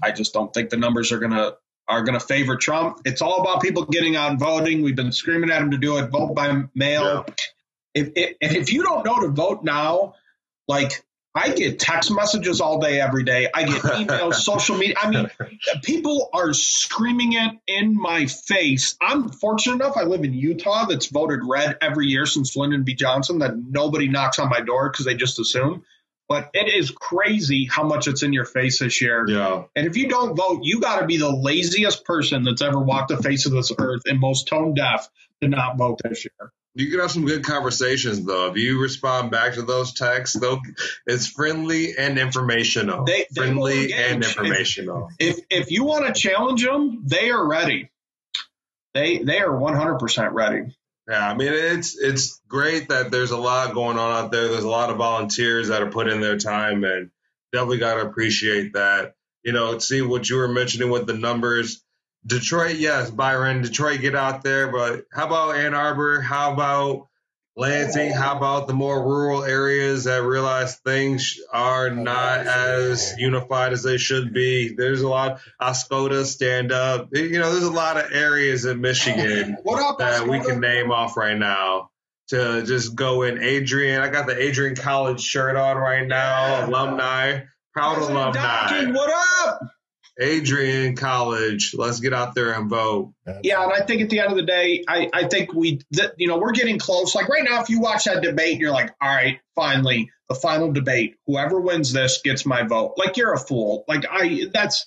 I 0.02 0.12
just 0.12 0.32
don't 0.32 0.52
think 0.52 0.70
the 0.70 0.78
numbers 0.78 1.12
are 1.12 1.18
gonna 1.18 1.54
are 1.86 2.02
gonna 2.02 2.20
favor 2.20 2.56
Trump. 2.56 3.00
It's 3.04 3.20
all 3.20 3.42
about 3.42 3.60
people 3.60 3.84
getting 3.84 4.16
out 4.16 4.30
and 4.30 4.40
voting. 4.40 4.82
We've 4.82 4.96
been 4.96 5.12
screaming 5.12 5.50
at 5.50 5.60
him 5.60 5.72
to 5.72 5.78
do 5.78 5.98
it. 5.98 6.08
Vote 6.08 6.34
by 6.34 6.62
mail. 6.74 7.26
If, 7.94 8.12
if 8.16 8.36
if 8.40 8.72
you 8.72 8.82
don't 8.82 9.04
know 9.04 9.20
to 9.20 9.28
vote 9.28 9.62
now, 9.62 10.14
like 10.66 11.04
I 11.38 11.50
get 11.50 11.78
text 11.78 12.10
messages 12.10 12.60
all 12.60 12.80
day, 12.80 13.00
every 13.00 13.22
day. 13.22 13.48
I 13.54 13.64
get 13.64 13.82
emails, 13.82 14.34
social 14.42 14.76
media. 14.76 14.96
I 15.00 15.10
mean, 15.10 15.30
people 15.82 16.30
are 16.32 16.52
screaming 16.52 17.34
it 17.34 17.52
in 17.66 17.94
my 17.94 18.26
face. 18.26 18.96
I'm 19.00 19.28
fortunate 19.28 19.76
enough. 19.76 19.96
I 19.96 20.02
live 20.02 20.24
in 20.24 20.34
Utah 20.34 20.86
that's 20.86 21.06
voted 21.06 21.40
red 21.44 21.78
every 21.80 22.08
year 22.08 22.26
since 22.26 22.56
Lyndon 22.56 22.82
B. 22.82 22.94
Johnson 22.94 23.38
that 23.38 23.56
nobody 23.56 24.08
knocks 24.08 24.38
on 24.38 24.48
my 24.48 24.60
door 24.60 24.90
because 24.90 25.06
they 25.06 25.14
just 25.14 25.38
assume. 25.38 25.84
But 26.28 26.50
it 26.52 26.68
is 26.68 26.90
crazy 26.90 27.64
how 27.64 27.84
much 27.84 28.06
it's 28.06 28.22
in 28.22 28.32
your 28.34 28.44
face 28.44 28.80
this 28.80 29.00
year. 29.00 29.24
yeah, 29.26 29.64
And 29.74 29.86
if 29.86 29.96
you 29.96 30.08
don't 30.08 30.36
vote, 30.36 30.60
you 30.62 30.80
got 30.80 31.00
to 31.00 31.06
be 31.06 31.16
the 31.16 31.34
laziest 31.34 32.04
person 32.04 32.42
that's 32.42 32.60
ever 32.60 32.78
walked 32.78 33.08
the 33.08 33.16
face 33.16 33.46
of 33.46 33.52
this 33.52 33.72
earth 33.78 34.02
and 34.06 34.20
most 34.20 34.46
tone 34.48 34.74
deaf 34.74 35.08
to 35.40 35.48
not 35.48 35.78
vote 35.78 36.00
this 36.04 36.26
year. 36.26 36.52
You 36.78 36.90
can 36.90 37.00
have 37.00 37.10
some 37.10 37.26
good 37.26 37.44
conversations 37.44 38.24
though. 38.24 38.50
If 38.50 38.56
you 38.56 38.80
respond 38.80 39.32
back 39.32 39.54
to 39.54 39.62
those 39.62 39.94
texts, 39.94 40.38
though, 40.38 40.60
it's 41.06 41.26
friendly 41.26 41.98
and 41.98 42.18
informational. 42.18 43.04
They, 43.04 43.26
they 43.34 43.42
friendly 43.42 43.92
and 43.92 44.24
informational. 44.24 45.08
If 45.18 45.40
if 45.50 45.72
you 45.72 45.82
want 45.82 46.06
to 46.06 46.18
challenge 46.18 46.64
them, 46.64 47.02
they 47.04 47.30
are 47.30 47.44
ready. 47.44 47.90
They 48.94 49.18
they 49.18 49.40
are 49.40 49.50
100% 49.50 50.32
ready. 50.32 50.76
Yeah, 51.08 51.28
I 51.28 51.34
mean 51.34 51.52
it's 51.52 51.98
it's 51.98 52.40
great 52.46 52.90
that 52.90 53.10
there's 53.10 53.32
a 53.32 53.36
lot 53.36 53.74
going 53.74 53.98
on 53.98 54.24
out 54.24 54.30
there. 54.30 54.46
There's 54.46 54.62
a 54.62 54.68
lot 54.68 54.90
of 54.90 54.98
volunteers 54.98 55.68
that 55.68 55.82
are 55.82 55.90
put 55.90 56.06
in 56.06 56.20
their 56.20 56.38
time, 56.38 56.84
and 56.84 57.10
definitely 57.52 57.78
got 57.78 57.94
to 57.94 58.02
appreciate 58.02 58.74
that. 58.74 59.14
You 59.42 59.52
know, 59.52 59.78
see 59.78 60.02
what 60.02 60.30
you 60.30 60.36
were 60.36 60.48
mentioning 60.48 60.90
with 60.90 61.08
the 61.08 61.14
numbers. 61.14 61.82
Detroit, 62.26 62.76
yes, 62.76 63.10
Byron, 63.10 63.62
Detroit, 63.62 64.00
get 64.00 64.14
out 64.14 64.42
there, 64.42 64.70
but 64.70 65.04
how 65.12 65.26
about 65.26 65.56
Ann 65.56 65.74
Arbor? 65.74 66.20
How 66.20 66.52
about 66.52 67.08
Lansing? 67.58 68.12
How 68.12 68.36
about 68.36 68.68
the 68.68 68.72
more 68.72 69.02
rural 69.02 69.42
areas 69.42 70.04
that 70.04 70.22
realize 70.22 70.76
things 70.76 71.40
are 71.52 71.90
not 71.90 72.46
as 72.46 73.14
unified 73.18 73.72
as 73.72 73.82
they 73.82 73.98
should 73.98 74.32
be? 74.32 74.76
There's 74.76 75.00
a 75.00 75.08
lot. 75.08 75.40
Oscoda, 75.60 76.24
stand 76.24 76.70
up. 76.70 77.08
You 77.12 77.40
know, 77.40 77.50
there's 77.50 77.64
a 77.64 77.72
lot 77.72 77.96
of 77.96 78.12
areas 78.12 78.64
in 78.64 78.80
Michigan 78.80 79.56
that 79.98 80.26
we 80.28 80.38
can 80.38 80.60
name 80.60 80.92
off 80.92 81.16
right 81.16 81.36
now 81.36 81.90
to 82.28 82.62
just 82.62 82.94
go 82.94 83.22
in. 83.22 83.42
Adrian, 83.42 84.02
I 84.02 84.08
got 84.08 84.28
the 84.28 84.40
Adrian 84.40 84.76
College 84.76 85.20
shirt 85.20 85.56
on 85.56 85.78
right 85.78 86.06
now. 86.06 86.64
Alumni, 86.64 87.40
proud 87.74 87.96
President 87.96 88.36
alumni. 88.36 88.92
what 88.92 89.10
up? 89.48 89.60
Adrian 90.18 90.96
College. 90.96 91.74
Let's 91.76 92.00
get 92.00 92.12
out 92.12 92.34
there 92.34 92.52
and 92.52 92.68
vote. 92.68 93.12
Yeah, 93.42 93.62
and 93.62 93.72
I 93.72 93.84
think 93.84 94.02
at 94.02 94.10
the 94.10 94.20
end 94.20 94.30
of 94.30 94.36
the 94.36 94.42
day, 94.42 94.84
I, 94.88 95.08
I 95.12 95.28
think 95.28 95.54
we, 95.54 95.80
that, 95.92 96.14
you 96.16 96.26
know, 96.26 96.38
we're 96.38 96.52
getting 96.52 96.78
close. 96.78 97.14
Like 97.14 97.28
right 97.28 97.44
now, 97.44 97.60
if 97.62 97.70
you 97.70 97.80
watch 97.80 98.04
that 98.04 98.22
debate, 98.22 98.58
you're 98.58 98.72
like, 98.72 98.94
all 99.00 99.08
right, 99.08 99.38
finally, 99.54 100.10
the 100.28 100.34
final 100.34 100.72
debate. 100.72 101.16
Whoever 101.26 101.60
wins 101.60 101.92
this 101.92 102.20
gets 102.22 102.44
my 102.44 102.64
vote. 102.64 102.94
Like 102.96 103.16
you're 103.16 103.32
a 103.32 103.38
fool. 103.38 103.84
Like 103.88 104.04
I, 104.10 104.46
that's 104.52 104.86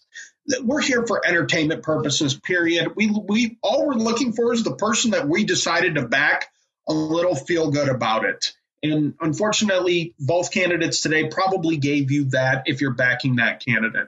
we're 0.62 0.82
here 0.82 1.06
for 1.06 1.26
entertainment 1.26 1.84
purposes. 1.84 2.34
Period. 2.34 2.94
We 2.96 3.10
we 3.10 3.58
all 3.62 3.88
we're 3.88 3.94
looking 3.94 4.34
for 4.34 4.54
is 4.54 4.64
the 4.64 4.76
person 4.76 5.12
that 5.12 5.28
we 5.28 5.44
decided 5.46 5.96
to 5.96 6.08
back. 6.08 6.48
A 6.88 6.94
little 6.94 7.36
feel 7.36 7.72
good 7.72 7.90
about 7.90 8.26
it. 8.26 8.54
And 8.84 9.14
unfortunately, 9.22 10.16
both 10.20 10.52
candidates 10.52 11.02
today 11.02 11.28
probably 11.28 11.78
gave 11.78 12.10
you 12.12 12.26
that 12.32 12.64
if 12.66 12.82
you're 12.82 12.94
backing 12.96 13.36
that 13.36 13.64
candidate. 13.64 14.08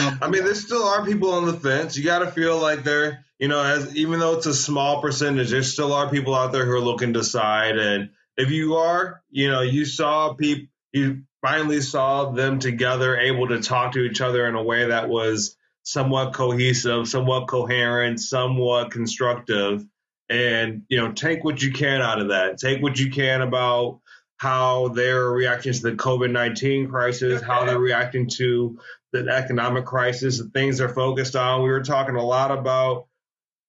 Um, 0.00 0.18
I 0.22 0.28
mean, 0.28 0.44
there 0.44 0.54
still 0.54 0.84
are 0.84 1.04
people 1.04 1.32
on 1.32 1.46
the 1.46 1.54
fence. 1.54 1.96
You 1.96 2.04
got 2.04 2.20
to 2.20 2.30
feel 2.30 2.58
like 2.58 2.82
they're, 2.84 3.24
you 3.38 3.48
know, 3.48 3.62
as 3.62 3.94
even 3.96 4.18
though 4.18 4.36
it's 4.36 4.46
a 4.46 4.54
small 4.54 5.00
percentage, 5.00 5.50
there 5.50 5.62
still 5.62 5.92
are 5.92 6.10
people 6.10 6.34
out 6.34 6.52
there 6.52 6.64
who 6.64 6.72
are 6.72 6.80
looking 6.80 7.12
to 7.14 7.24
side. 7.24 7.78
And 7.78 8.10
if 8.36 8.50
you 8.50 8.76
are, 8.76 9.22
you 9.30 9.50
know, 9.50 9.62
you 9.62 9.84
saw 9.84 10.34
people, 10.34 10.66
you 10.92 11.22
finally 11.42 11.80
saw 11.80 12.30
them 12.30 12.58
together, 12.58 13.16
able 13.16 13.48
to 13.48 13.60
talk 13.60 13.92
to 13.92 14.00
each 14.00 14.20
other 14.20 14.46
in 14.46 14.54
a 14.54 14.62
way 14.62 14.86
that 14.86 15.08
was 15.08 15.56
somewhat 15.82 16.34
cohesive, 16.34 17.06
somewhat 17.06 17.46
coherent, 17.46 18.20
somewhat 18.20 18.90
constructive. 18.90 19.84
And, 20.28 20.82
you 20.88 20.98
know, 20.98 21.12
take 21.12 21.44
what 21.44 21.62
you 21.62 21.72
can 21.72 22.02
out 22.02 22.20
of 22.20 22.28
that. 22.28 22.58
Take 22.58 22.82
what 22.82 22.98
you 22.98 23.10
can 23.10 23.42
about 23.42 24.00
how 24.38 24.88
they're 24.88 25.30
reacting 25.30 25.72
to 25.72 25.82
the 25.82 25.92
COVID 25.92 26.30
19 26.30 26.88
crisis, 26.88 27.40
how 27.40 27.64
they're 27.64 27.78
reacting 27.78 28.28
to 28.30 28.78
the 29.24 29.32
economic 29.32 29.84
crisis, 29.84 30.38
the 30.38 30.50
things 30.50 30.78
they're 30.78 30.88
focused 30.88 31.36
on. 31.36 31.62
We 31.62 31.68
were 31.68 31.82
talking 31.82 32.16
a 32.16 32.24
lot 32.24 32.50
about 32.50 33.06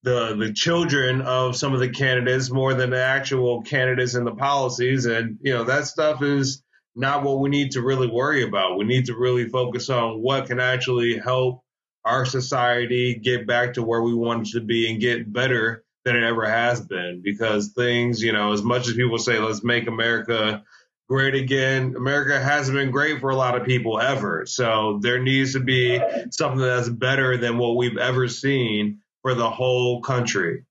the 0.03 0.35
the 0.35 0.53
children 0.53 1.21
of 1.21 1.55
some 1.55 1.73
of 1.73 1.79
the 1.79 1.89
candidates 1.89 2.49
more 2.49 2.73
than 2.73 2.91
the 2.91 3.03
actual 3.03 3.61
candidates 3.61 4.13
and 4.13 4.27
the 4.27 4.35
policies, 4.35 5.05
and 5.05 5.37
you 5.41 5.53
know 5.53 5.63
that 5.63 5.87
stuff 5.87 6.21
is 6.21 6.63
not 6.95 7.23
what 7.23 7.39
we 7.39 7.49
need 7.49 7.71
to 7.71 7.81
really 7.81 8.07
worry 8.07 8.43
about. 8.43 8.77
We 8.77 8.85
need 8.85 9.05
to 9.05 9.15
really 9.15 9.47
focus 9.49 9.89
on 9.89 10.21
what 10.21 10.47
can 10.47 10.59
actually 10.59 11.17
help 11.17 11.63
our 12.03 12.25
society 12.25 13.15
get 13.15 13.45
back 13.45 13.73
to 13.73 13.83
where 13.83 14.01
we 14.01 14.15
want 14.15 14.47
it 14.47 14.51
to 14.53 14.61
be 14.61 14.89
and 14.89 14.99
get 14.99 15.31
better 15.31 15.83
than 16.05 16.15
it 16.15 16.23
ever 16.23 16.49
has 16.49 16.81
been. 16.81 17.21
Because 17.23 17.73
things, 17.73 18.23
you 18.23 18.31
know, 18.31 18.53
as 18.53 18.63
much 18.63 18.87
as 18.87 18.95
people 18.95 19.19
say, 19.19 19.37
let's 19.37 19.63
make 19.63 19.87
America 19.87 20.63
great 21.07 21.35
again. 21.35 21.95
America 21.95 22.39
hasn't 22.39 22.77
been 22.77 22.91
great 22.91 23.19
for 23.19 23.29
a 23.29 23.35
lot 23.35 23.59
of 23.59 23.65
people 23.65 23.99
ever. 23.99 24.45
So 24.45 24.99
there 25.01 25.19
needs 25.19 25.53
to 25.53 25.59
be 25.59 26.01
something 26.31 26.59
that's 26.59 26.89
better 26.89 27.37
than 27.37 27.57
what 27.57 27.77
we've 27.77 27.97
ever 27.97 28.27
seen 28.27 28.99
for 29.21 29.33
the 29.33 29.49
whole 29.49 30.01
country. 30.01 30.63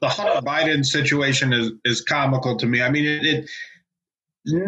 The 0.00 0.08
Hunter 0.08 0.40
Biden 0.40 0.84
situation 0.84 1.52
is, 1.52 1.72
is 1.84 2.00
comical 2.00 2.56
to 2.58 2.66
me. 2.66 2.82
I 2.82 2.90
mean, 2.90 3.04
it, 3.04 3.24
it 3.24 3.50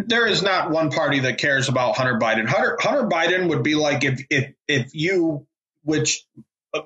there 0.07 0.27
is 0.27 0.43
not 0.43 0.71
one 0.71 0.91
party 0.91 1.21
that 1.21 1.39
cares 1.39 1.69
about 1.69 1.97
Hunter 1.97 2.19
Biden. 2.19 2.47
Hunter, 2.47 2.77
Hunter 2.81 3.05
Biden 3.05 3.49
would 3.49 3.63
be 3.63 3.75
like 3.75 4.05
if 4.05 4.21
if 4.29 4.53
if 4.67 4.91
you, 4.93 5.47
which 5.83 6.25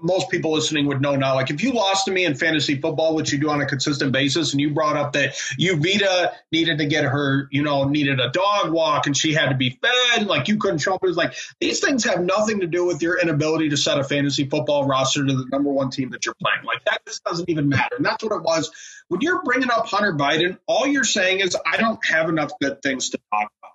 most 0.00 0.30
people 0.30 0.52
listening 0.52 0.86
would 0.86 1.00
know 1.00 1.16
now. 1.16 1.34
Like 1.34 1.50
if 1.50 1.62
you 1.62 1.72
lost 1.72 2.04
to 2.04 2.12
me 2.12 2.24
in 2.24 2.34
fantasy 2.34 2.80
football, 2.80 3.14
which 3.14 3.32
you 3.32 3.38
do 3.38 3.50
on 3.50 3.60
a 3.60 3.66
consistent 3.66 4.12
basis, 4.12 4.52
and 4.52 4.60
you 4.60 4.70
brought 4.70 4.96
up 4.96 5.12
that 5.14 5.34
Uvita 5.58 6.32
needed 6.52 6.78
to 6.78 6.86
get 6.86 7.04
her, 7.04 7.48
you 7.50 7.62
know, 7.62 7.84
needed 7.84 8.20
a 8.20 8.30
dog 8.30 8.70
walk 8.70 9.06
and 9.06 9.16
she 9.16 9.32
had 9.32 9.48
to 9.48 9.56
be 9.56 9.78
fed, 9.82 10.26
like 10.26 10.48
you 10.48 10.56
couldn't 10.58 10.78
show. 10.78 10.98
It 11.02 11.16
like 11.16 11.34
these 11.60 11.80
things 11.80 12.04
have 12.04 12.22
nothing 12.22 12.60
to 12.60 12.66
do 12.66 12.84
with 12.84 13.02
your 13.02 13.20
inability 13.20 13.70
to 13.70 13.76
set 13.76 13.98
a 13.98 14.04
fantasy 14.04 14.48
football 14.48 14.86
roster 14.86 15.26
to 15.26 15.32
the 15.32 15.46
number 15.50 15.70
one 15.70 15.90
team 15.90 16.10
that 16.10 16.24
you're 16.24 16.36
playing. 16.40 16.64
Like 16.64 16.84
that, 16.84 17.00
this 17.04 17.20
doesn't 17.20 17.50
even 17.50 17.68
matter. 17.68 17.96
And 17.96 18.06
that's 18.06 18.22
what 18.22 18.32
it 18.32 18.42
was. 18.42 18.70
When 19.08 19.20
you're 19.20 19.42
bringing 19.42 19.70
up 19.70 19.88
Hunter 19.88 20.12
Biden, 20.12 20.58
all 20.66 20.86
you're 20.86 21.04
saying 21.04 21.40
is 21.40 21.56
I 21.66 21.76
don't 21.76 22.04
have 22.06 22.28
enough 22.28 22.52
good 22.60 22.82
things 22.82 23.10
to 23.10 23.18
talk 23.32 23.50
about. 23.60 23.72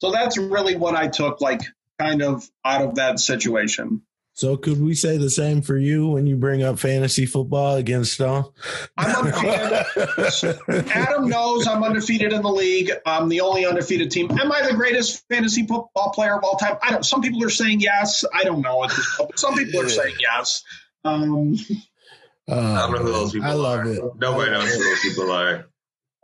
So 0.00 0.12
that's 0.12 0.38
really 0.38 0.76
what 0.76 0.94
I 0.94 1.08
took, 1.08 1.40
like 1.40 1.62
kind 1.98 2.22
of 2.22 2.48
out 2.64 2.82
of 2.82 2.94
that 2.96 3.18
situation. 3.18 4.02
So 4.36 4.58
could 4.58 4.82
we 4.82 4.94
say 4.94 5.16
the 5.16 5.30
same 5.30 5.62
for 5.62 5.78
you 5.78 6.08
when 6.08 6.26
you 6.26 6.36
bring 6.36 6.62
up 6.62 6.78
fantasy 6.78 7.24
football 7.24 7.76
against 7.76 8.12
Stone? 8.12 8.44
I'm 8.98 9.24
undefeated. 9.24 10.88
Adam 10.94 11.30
knows 11.30 11.66
I'm 11.66 11.82
undefeated 11.82 12.34
in 12.34 12.42
the 12.42 12.50
league. 12.50 12.92
I'm 13.06 13.30
the 13.30 13.40
only 13.40 13.64
undefeated 13.64 14.10
team. 14.10 14.30
Am 14.32 14.52
I 14.52 14.66
the 14.66 14.74
greatest 14.74 15.26
fantasy 15.30 15.66
football 15.66 16.12
player 16.14 16.36
of 16.36 16.44
all 16.44 16.56
time? 16.56 16.76
I 16.82 16.90
don't. 16.90 17.06
Some 17.06 17.22
people 17.22 17.42
are 17.44 17.50
saying 17.50 17.80
yes. 17.80 18.26
I 18.34 18.44
don't 18.44 18.60
know. 18.60 18.86
Some 19.36 19.54
people 19.54 19.80
are 19.80 19.88
saying 19.88 20.16
yes. 20.20 20.62
Um, 21.02 21.56
uh, 22.46 22.54
I 22.54 22.78
don't 22.80 22.92
know 22.92 22.98
who 22.98 23.12
those 23.12 23.32
people 23.32 23.48
I 23.48 23.54
love 23.54 23.86
are. 23.86 23.90
it. 23.90 24.02
Nobody 24.18 24.50
knows 24.50 24.74
who 24.74 24.84
those 24.84 25.00
people 25.00 25.32
are. 25.32 25.66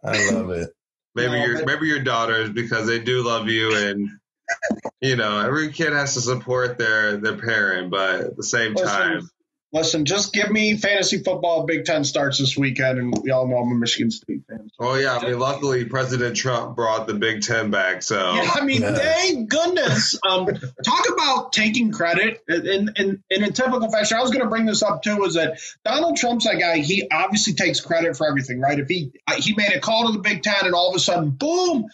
I 0.04 0.30
love 0.32 0.50
it. 0.50 0.68
Maybe 1.14 1.32
no, 1.32 1.46
your 1.46 1.64
maybe 1.64 1.86
your 1.86 2.00
daughters 2.00 2.50
because 2.50 2.86
they 2.86 2.98
do 2.98 3.22
love 3.22 3.48
you 3.48 3.74
and 3.74 4.10
you 5.00 5.16
know, 5.16 5.40
every 5.40 5.72
kid 5.72 5.92
has 5.92 6.14
to 6.14 6.20
support 6.20 6.78
their 6.78 7.16
their 7.16 7.36
parent, 7.36 7.90
but 7.90 8.20
at 8.20 8.36
the 8.36 8.44
same 8.44 8.74
listen, 8.74 8.88
time. 8.88 9.28
Listen, 9.74 10.04
just 10.04 10.34
give 10.34 10.50
me 10.50 10.76
fantasy 10.76 11.22
football. 11.22 11.64
Big 11.64 11.86
Ten 11.86 12.04
starts 12.04 12.38
this 12.38 12.58
weekend, 12.58 12.98
and 12.98 13.22
we 13.22 13.30
all 13.30 13.48
know 13.48 13.56
I'm 13.56 13.72
a 13.72 13.74
Michigan 13.74 14.10
State 14.10 14.42
fan. 14.46 14.68
So. 14.78 14.86
Oh 14.86 14.94
yeah, 14.96 15.16
I 15.16 15.26
mean, 15.26 15.38
luckily 15.38 15.86
President 15.86 16.36
Trump 16.36 16.76
brought 16.76 17.06
the 17.06 17.14
Big 17.14 17.40
Ten 17.40 17.70
back. 17.70 18.02
So 18.02 18.34
yeah, 18.34 18.50
I 18.54 18.62
mean, 18.66 18.82
yeah. 18.82 18.94
thank 18.94 19.48
goodness. 19.48 20.18
Um, 20.28 20.46
talk 20.84 21.04
about 21.10 21.54
taking 21.54 21.90
credit 21.90 22.42
in, 22.46 22.90
in 22.96 23.22
in 23.30 23.44
a 23.44 23.50
typical 23.50 23.90
fashion. 23.90 24.18
I 24.18 24.20
was 24.20 24.30
going 24.30 24.44
to 24.44 24.50
bring 24.50 24.66
this 24.66 24.82
up 24.82 25.02
too. 25.02 25.24
Is 25.24 25.34
that 25.34 25.58
Donald 25.86 26.18
Trump's 26.18 26.44
that 26.44 26.60
guy? 26.60 26.78
He 26.78 27.08
obviously 27.10 27.54
takes 27.54 27.80
credit 27.80 28.14
for 28.14 28.28
everything, 28.28 28.60
right? 28.60 28.78
If 28.78 28.88
he 28.88 29.12
he 29.38 29.54
made 29.54 29.72
a 29.72 29.80
call 29.80 30.08
to 30.08 30.12
the 30.12 30.18
Big 30.18 30.42
Ten, 30.42 30.66
and 30.66 30.74
all 30.74 30.90
of 30.90 30.96
a 30.96 31.00
sudden, 31.00 31.30
boom, 31.30 31.86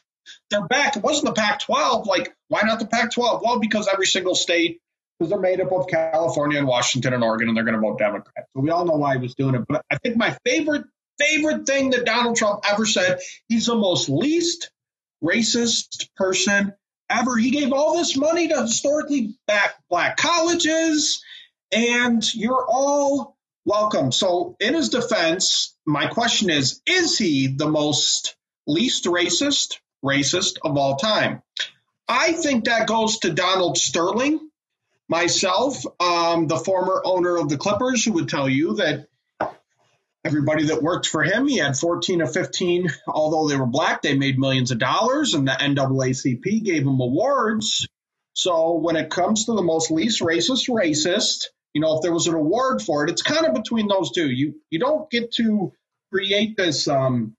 they're 0.51 0.67
back. 0.67 0.97
It 0.97 1.03
wasn't 1.03 1.27
the 1.27 1.41
Pac 1.41 1.61
12. 1.61 2.07
Like, 2.07 2.35
why 2.49 2.63
not 2.63 2.79
the 2.79 2.87
Pac 2.87 3.13
12? 3.13 3.43
Well, 3.45 3.59
because 3.59 3.89
every 3.93 4.07
single 4.07 4.35
state, 4.35 4.81
because 5.19 5.31
they're 5.31 5.41
made 5.41 5.61
up 5.61 5.73
of 5.73 5.87
California 5.87 6.59
and 6.59 6.67
Washington 6.67 7.15
and 7.15 7.23
Oregon, 7.23 7.49
and 7.49 7.57
they're 7.57 7.65
going 7.65 7.75
to 7.75 7.81
vote 7.81 7.99
Democrat. 7.99 8.47
So 8.55 8.61
we 8.61 8.71
all 8.71 8.85
know 8.85 8.97
why 8.97 9.17
he 9.17 9.21
was 9.21 9.35
doing 9.35 9.55
it. 9.55 9.63
But 9.69 9.85
I 9.91 9.99
think 9.99 10.17
my 10.17 10.37
favorite, 10.45 10.85
favorite 11.19 11.67
thing 11.67 11.91
that 11.91 12.05
Donald 12.05 12.37
Trump 12.37 12.61
ever 12.69 12.87
said, 12.87 13.21
he's 13.49 13.67
the 13.67 13.75
most 13.75 14.09
least 14.09 14.71
racist 15.23 16.09
person 16.17 16.75
ever. 17.11 17.37
He 17.37 17.51
gave 17.51 17.73
all 17.73 17.97
this 17.97 18.17
money 18.17 18.49
to 18.49 18.63
historically 18.63 19.37
black, 19.47 19.75
black 19.91 20.17
colleges, 20.17 21.23
and 21.73 22.23
you're 22.35 22.67
all 22.69 23.37
welcome. 23.65 24.13
So, 24.13 24.57
in 24.61 24.75
his 24.75 24.89
defense, 24.89 25.77
my 25.87 26.07
question 26.07 26.51
is 26.51 26.81
Is 26.87 27.19
he 27.19 27.49
the 27.49 27.69
most 27.69 28.37
least 28.67 29.07
racist, 29.07 29.79
racist 30.05 30.59
of 30.63 30.77
all 30.77 30.97
time. 30.97 31.43
I 32.09 32.33
think 32.33 32.65
that 32.65 32.89
goes 32.89 33.19
to 33.21 33.33
Donald 33.33 33.77
Sterling, 33.77 34.49
myself, 35.09 35.85
um, 36.01 36.47
the 36.47 36.57
former 36.57 37.03
owner 37.05 37.37
of 37.37 37.49
the 37.49 37.59
Clippers, 37.59 38.05
who 38.05 38.13
would 38.13 38.29
tell 38.29 38.49
you 38.49 38.77
that 38.77 39.09
everybody 40.25 40.67
that 40.67 40.83
worked 40.83 41.07
for 41.07 41.23
him, 41.23 41.47
he 41.47 41.59
had 41.59 41.77
14 41.77 42.23
or 42.23 42.27
15, 42.27 42.91
although 43.07 43.49
they 43.49 43.57
were 43.57 43.67
black, 43.67 44.03
they 44.03 44.17
made 44.17 44.39
millions 44.39 44.71
of 44.71 44.79
dollars, 44.79 45.35
and 45.35 45.47
the 45.47 45.53
NAACP 45.53 46.65
gave 46.65 46.85
them 46.85 47.01
awards. 47.01 47.87
So 48.33 48.75
when 48.75 48.97
it 48.97 49.11
comes 49.11 49.47
to 49.47 49.53
the 49.53 49.63
most 49.63 49.91
least 49.91 50.23
racist 50.23 50.69
racist, 50.69 51.47
you 51.75 51.81
know, 51.81 51.97
if 51.97 52.03
there 52.03 52.13
was 52.13 52.27
an 52.27 52.35
award 52.35 52.83
for 52.83 53.05
it, 53.05 53.11
it's 53.11 53.23
kind 53.23 53.47
of 53.47 53.55
between 53.55 53.89
those 53.89 54.13
two. 54.13 54.31
You 54.31 54.55
you 54.71 54.79
don't 54.79 55.11
get 55.11 55.33
to 55.35 55.73
create 56.13 56.57
this 56.57 56.89
um, 56.89 57.37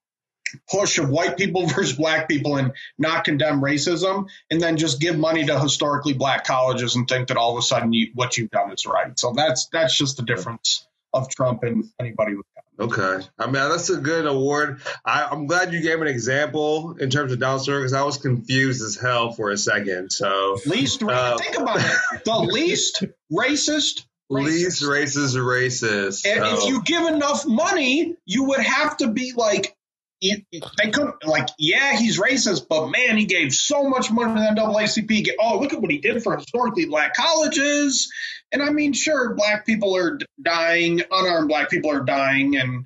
push 0.70 0.98
of 0.98 1.10
white 1.10 1.38
people 1.38 1.68
versus 1.68 1.94
black 1.94 2.28
people 2.28 2.58
and 2.58 2.74
not 2.98 3.24
condemn 3.24 3.62
racism 3.62 4.28
and 4.50 4.62
then 4.62 4.78
just 4.78 5.00
give 5.00 5.18
money 5.18 5.46
to 5.46 5.60
historically 5.60 6.14
black 6.14 6.46
colleges 6.46 6.96
and 6.96 7.08
think 7.08 7.28
that 7.28 7.38
all 7.38 7.52
of 7.52 7.58
a 7.58 7.62
sudden 7.62 7.94
you, 7.94 8.12
what 8.16 8.38
you've 8.38 8.52
done 8.52 8.72
is 8.72 8.86
right. 8.86 9.18
So 9.20 9.34
that's 9.34 9.68
that's 9.68 9.96
just 9.98 10.18
the 10.18 10.24
difference 10.24 10.88
of 11.14 11.30
Trump 11.30 11.64
and 11.64 11.86
anybody 12.00 12.36
with 12.36 12.46
Okay. 12.80 13.26
I 13.38 13.46
mean, 13.46 13.54
that's 13.54 13.90
a 13.90 13.98
good 13.98 14.26
award. 14.26 14.82
I, 15.04 15.34
am 15.34 15.48
glad 15.48 15.74
you 15.74 15.82
gave 15.82 16.02
an 16.02 16.08
example 16.08 16.96
in 16.98 17.10
terms 17.10 17.34
of 17.34 17.40
Donald 17.40 17.62
Sterling 17.62 17.82
because 17.82 17.94
I 17.94 18.04
was 18.04 18.18
confused 18.18 18.82
as 18.82 18.96
hell 18.96 19.34
for 19.34 19.52
a 19.52 19.58
second. 19.58 20.12
So, 20.12 20.58
least, 20.66 21.04
uh, 21.04 21.38
think 21.38 21.58
about 21.58 21.80
it. 21.82 22.24
The 22.24 22.38
least 22.54 23.04
racist 23.32 24.06
least 24.30 24.84
racist 24.84 25.36
racist. 25.36 26.26
And 26.26 26.46
so. 26.46 26.58
if 26.58 26.70
you 26.70 26.82
give 26.84 27.08
enough 27.08 27.46
money, 27.46 28.16
you 28.26 28.46
would 28.46 28.62
have 28.62 28.98
to 28.98 29.08
be 29.08 29.34
like 29.36 29.76
they 30.22 30.92
could 30.92 31.14
like, 31.24 31.48
yeah, 31.58 31.96
he's 31.96 32.20
racist, 32.20 32.68
but 32.68 32.90
man, 32.90 33.18
he 33.18 33.26
gave 33.26 33.54
so 33.54 33.88
much 33.88 34.12
money 34.12 34.34
to 34.34 34.54
the 34.54 34.62
NAACP. 34.62 35.30
Oh, 35.40 35.60
look 35.60 35.74
at 35.74 35.82
what 35.82 35.92
he 35.92 36.00
did 36.00 36.22
for 36.24 36.36
historically 36.36 36.86
black 36.86 37.14
colleges. 37.14 38.12
And 38.52 38.62
I 38.62 38.70
mean, 38.72 38.94
sure, 38.94 39.36
black 39.36 39.66
people 39.66 39.96
are 39.96 40.20
dying, 40.42 41.02
unarmed 41.10 41.48
black 41.48 41.70
people 41.70 41.92
are 41.92 42.04
dying, 42.04 42.58
and 42.58 42.86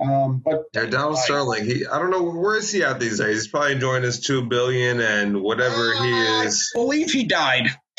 um, 0.00 0.40
but 0.42 0.64
yeah, 0.74 0.86
Donald 0.86 1.14
like, 1.14 1.24
Sterling, 1.24 1.64
he 1.66 1.86
I 1.86 1.98
don't 1.98 2.10
know 2.10 2.22
where 2.22 2.56
is 2.56 2.72
he 2.72 2.82
at 2.82 2.98
these 2.98 3.18
days. 3.18 3.42
He's 3.42 3.48
probably 3.48 3.72
enjoying 3.72 4.02
his 4.02 4.20
two 4.20 4.46
billion 4.46 5.00
and 5.00 5.42
whatever 5.42 5.92
uh, 5.94 6.02
he 6.02 6.10
is. 6.46 6.72
I 6.74 6.78
believe 6.78 7.10
he 7.10 7.24
died. 7.24 7.68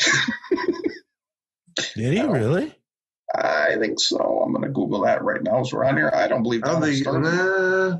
Did 1.94 2.12
he 2.14 2.22
really? 2.22 2.74
I 3.34 3.76
think 3.78 3.98
so. 4.00 4.42
I'm 4.44 4.52
going 4.52 4.64
to 4.64 4.70
Google 4.70 5.02
that 5.02 5.22
right 5.22 5.42
now 5.42 5.60
as 5.60 5.72
we're 5.72 5.84
on 5.84 5.96
here. 5.96 6.10
I 6.12 6.28
don't 6.28 6.42
believe. 6.42 6.64
I 6.64 6.72
don't 6.72 6.82
think. 6.82 7.06
Nah, 7.06 7.98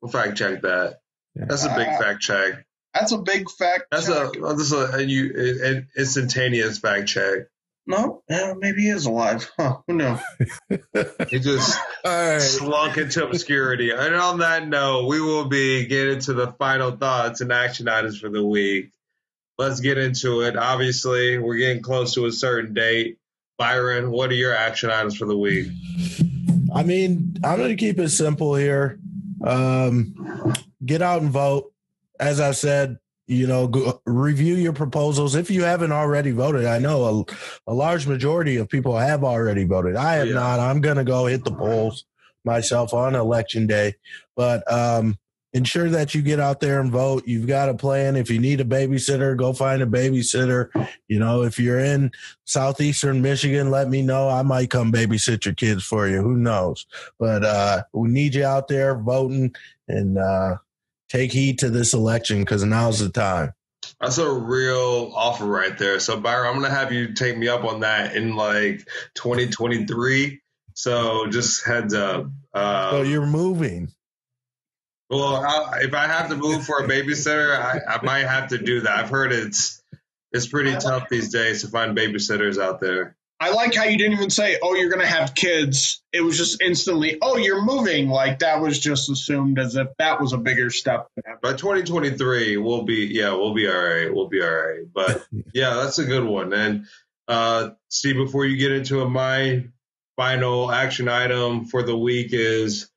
we'll 0.00 0.10
fact 0.10 0.36
check 0.36 0.62
that. 0.62 1.00
That's 1.34 1.64
a 1.64 1.74
big 1.74 1.88
uh, 1.88 1.98
fact 1.98 2.20
check. 2.20 2.64
That's 2.94 3.12
a 3.12 3.18
big 3.18 3.50
fact. 3.50 3.84
That's 3.90 4.06
check. 4.06 4.36
a 4.36 4.40
that's 4.40 4.72
a, 4.72 4.96
a, 4.96 5.02
you 5.02 5.60
an 5.62 5.88
instantaneous 5.96 6.78
fact 6.78 7.08
check. 7.08 7.46
No, 7.86 8.22
yeah, 8.28 8.52
maybe 8.58 8.82
he 8.82 8.88
is 8.90 9.06
alive. 9.06 9.50
Huh? 9.58 9.78
Who 9.86 9.94
knows? 9.94 10.20
he 11.28 11.38
just 11.38 11.80
right. 12.04 12.38
slunk 12.38 12.98
into 12.98 13.26
obscurity. 13.26 13.90
And 13.92 14.14
on 14.14 14.40
that 14.40 14.68
note, 14.68 15.06
we 15.06 15.22
will 15.22 15.46
be 15.46 15.86
getting 15.86 16.20
to 16.20 16.34
the 16.34 16.52
final 16.52 16.90
thoughts 16.90 17.40
and 17.40 17.50
action 17.50 17.88
items 17.88 18.20
for 18.20 18.28
the 18.28 18.44
week. 18.44 18.90
Let's 19.56 19.80
get 19.80 19.96
into 19.96 20.42
it. 20.42 20.56
Obviously, 20.56 21.38
we're 21.38 21.56
getting 21.56 21.82
close 21.82 22.14
to 22.14 22.26
a 22.26 22.32
certain 22.32 22.74
date. 22.74 23.16
Byron, 23.56 24.10
what 24.10 24.30
are 24.30 24.34
your 24.34 24.54
action 24.54 24.90
items 24.90 25.16
for 25.16 25.24
the 25.24 25.36
week? 25.36 25.68
I 26.74 26.82
mean, 26.82 27.36
I'm 27.42 27.56
going 27.56 27.70
to 27.70 27.76
keep 27.76 27.98
it 27.98 28.10
simple 28.10 28.54
here. 28.54 29.00
Um, 29.44 30.54
get 30.84 31.02
out 31.02 31.22
and 31.22 31.30
vote. 31.30 31.72
As 32.20 32.40
I 32.40 32.50
said, 32.50 32.98
you 33.26 33.46
know, 33.46 33.68
go, 33.68 34.00
review 34.06 34.54
your 34.54 34.72
proposals 34.72 35.34
if 35.34 35.50
you 35.50 35.62
haven't 35.62 35.92
already 35.92 36.30
voted. 36.30 36.64
I 36.64 36.78
know 36.78 37.26
a, 37.66 37.70
a 37.70 37.74
large 37.74 38.06
majority 38.06 38.56
of 38.56 38.68
people 38.68 38.96
have 38.96 39.22
already 39.22 39.64
voted. 39.64 39.96
I 39.96 40.14
have 40.14 40.28
yeah. 40.28 40.34
not. 40.34 40.60
I'm 40.60 40.80
going 40.80 40.96
to 40.96 41.04
go 41.04 41.26
hit 41.26 41.44
the 41.44 41.52
polls 41.52 42.04
myself 42.44 42.94
on 42.94 43.14
election 43.14 43.66
day, 43.66 43.94
but 44.34 44.70
um, 44.72 45.18
ensure 45.52 45.88
that 45.88 46.14
you 46.14 46.22
get 46.22 46.40
out 46.40 46.60
there 46.60 46.80
and 46.80 46.90
vote. 46.90 47.26
You've 47.26 47.46
got 47.46 47.68
a 47.68 47.74
plan. 47.74 48.16
If 48.16 48.30
you 48.30 48.38
need 48.38 48.60
a 48.60 48.64
babysitter, 48.64 49.36
go 49.36 49.52
find 49.52 49.82
a 49.82 49.86
babysitter. 49.86 50.88
You 51.08 51.18
know, 51.18 51.42
if 51.42 51.58
you're 51.58 51.80
in 51.80 52.12
southeastern 52.44 53.22
Michigan, 53.22 53.70
let 53.70 53.88
me 53.88 54.02
know. 54.02 54.28
I 54.28 54.42
might 54.42 54.70
come 54.70 54.92
babysit 54.92 55.44
your 55.44 55.54
kids 55.54 55.84
for 55.84 56.06
you. 56.08 56.20
Who 56.20 56.36
knows? 56.36 56.86
But 57.18 57.44
uh, 57.44 57.82
we 57.92 58.08
need 58.08 58.34
you 58.34 58.44
out 58.44 58.68
there 58.68 58.96
voting 58.98 59.54
and 59.86 60.18
uh, 60.18 60.56
take 61.08 61.32
heed 61.32 61.58
to 61.60 61.70
this 61.70 61.94
election 61.94 62.40
because 62.40 62.64
now's 62.64 63.00
the 63.00 63.08
time. 63.08 63.52
That's 64.00 64.18
a 64.18 64.30
real 64.30 65.12
offer 65.14 65.46
right 65.46 65.76
there. 65.78 65.98
So 65.98 66.20
Byron, 66.20 66.48
I'm 66.48 66.60
gonna 66.60 66.74
have 66.74 66.92
you 66.92 67.14
take 67.14 67.36
me 67.36 67.48
up 67.48 67.64
on 67.64 67.80
that 67.80 68.14
in 68.14 68.36
like 68.36 68.86
2023. 69.14 70.40
So 70.74 71.26
just 71.28 71.66
heads 71.66 71.94
up. 71.94 72.26
Uh, 72.54 72.90
so 72.90 73.02
you're 73.02 73.26
moving. 73.26 73.92
Well, 75.10 75.36
I, 75.36 75.80
if 75.82 75.94
I 75.94 76.06
have 76.06 76.28
to 76.28 76.36
move 76.36 76.64
for 76.64 76.84
a 76.84 76.88
babysitter, 76.88 77.56
I, 77.56 77.80
I 77.94 78.04
might 78.04 78.26
have 78.26 78.48
to 78.48 78.58
do 78.58 78.82
that. 78.82 78.98
I've 78.98 79.10
heard 79.10 79.32
it's 79.32 79.82
it's 80.32 80.46
pretty 80.46 80.76
tough 80.76 81.08
these 81.08 81.30
days 81.30 81.62
to 81.62 81.68
find 81.68 81.96
babysitters 81.96 82.62
out 82.62 82.80
there. 82.80 83.16
I 83.40 83.50
like 83.50 83.74
how 83.74 83.84
you 83.84 83.96
didn't 83.96 84.14
even 84.14 84.30
say, 84.30 84.58
"Oh, 84.60 84.74
you're 84.74 84.90
going 84.90 85.00
to 85.00 85.06
have 85.06 85.34
kids." 85.34 86.02
It 86.12 86.20
was 86.20 86.36
just 86.36 86.60
instantly, 86.60 87.18
"Oh, 87.22 87.36
you're 87.36 87.62
moving." 87.62 88.08
Like 88.08 88.40
that 88.40 88.60
was 88.60 88.78
just 88.78 89.08
assumed 89.08 89.58
as 89.58 89.76
if 89.76 89.88
that 89.98 90.20
was 90.20 90.32
a 90.32 90.38
bigger 90.38 90.70
step. 90.70 91.08
By 91.40 91.52
2023, 91.52 92.56
we'll 92.56 92.82
be 92.82 93.08
yeah, 93.10 93.32
we'll 93.32 93.54
be 93.54 93.68
all 93.68 93.78
right. 93.78 94.12
We'll 94.12 94.28
be 94.28 94.42
all 94.42 94.50
right. 94.50 94.80
But 94.92 95.24
yeah, 95.54 95.74
that's 95.74 95.98
a 95.98 96.04
good 96.04 96.24
one. 96.24 96.52
And 96.52 96.86
uh, 97.28 97.70
Steve, 97.88 98.16
before 98.16 98.44
you 98.44 98.56
get 98.56 98.72
into 98.72 99.02
it, 99.02 99.08
my 99.08 99.64
final 100.16 100.72
action 100.72 101.08
item 101.08 101.64
for 101.66 101.84
the 101.84 101.96
week 101.96 102.30
is 102.32 102.90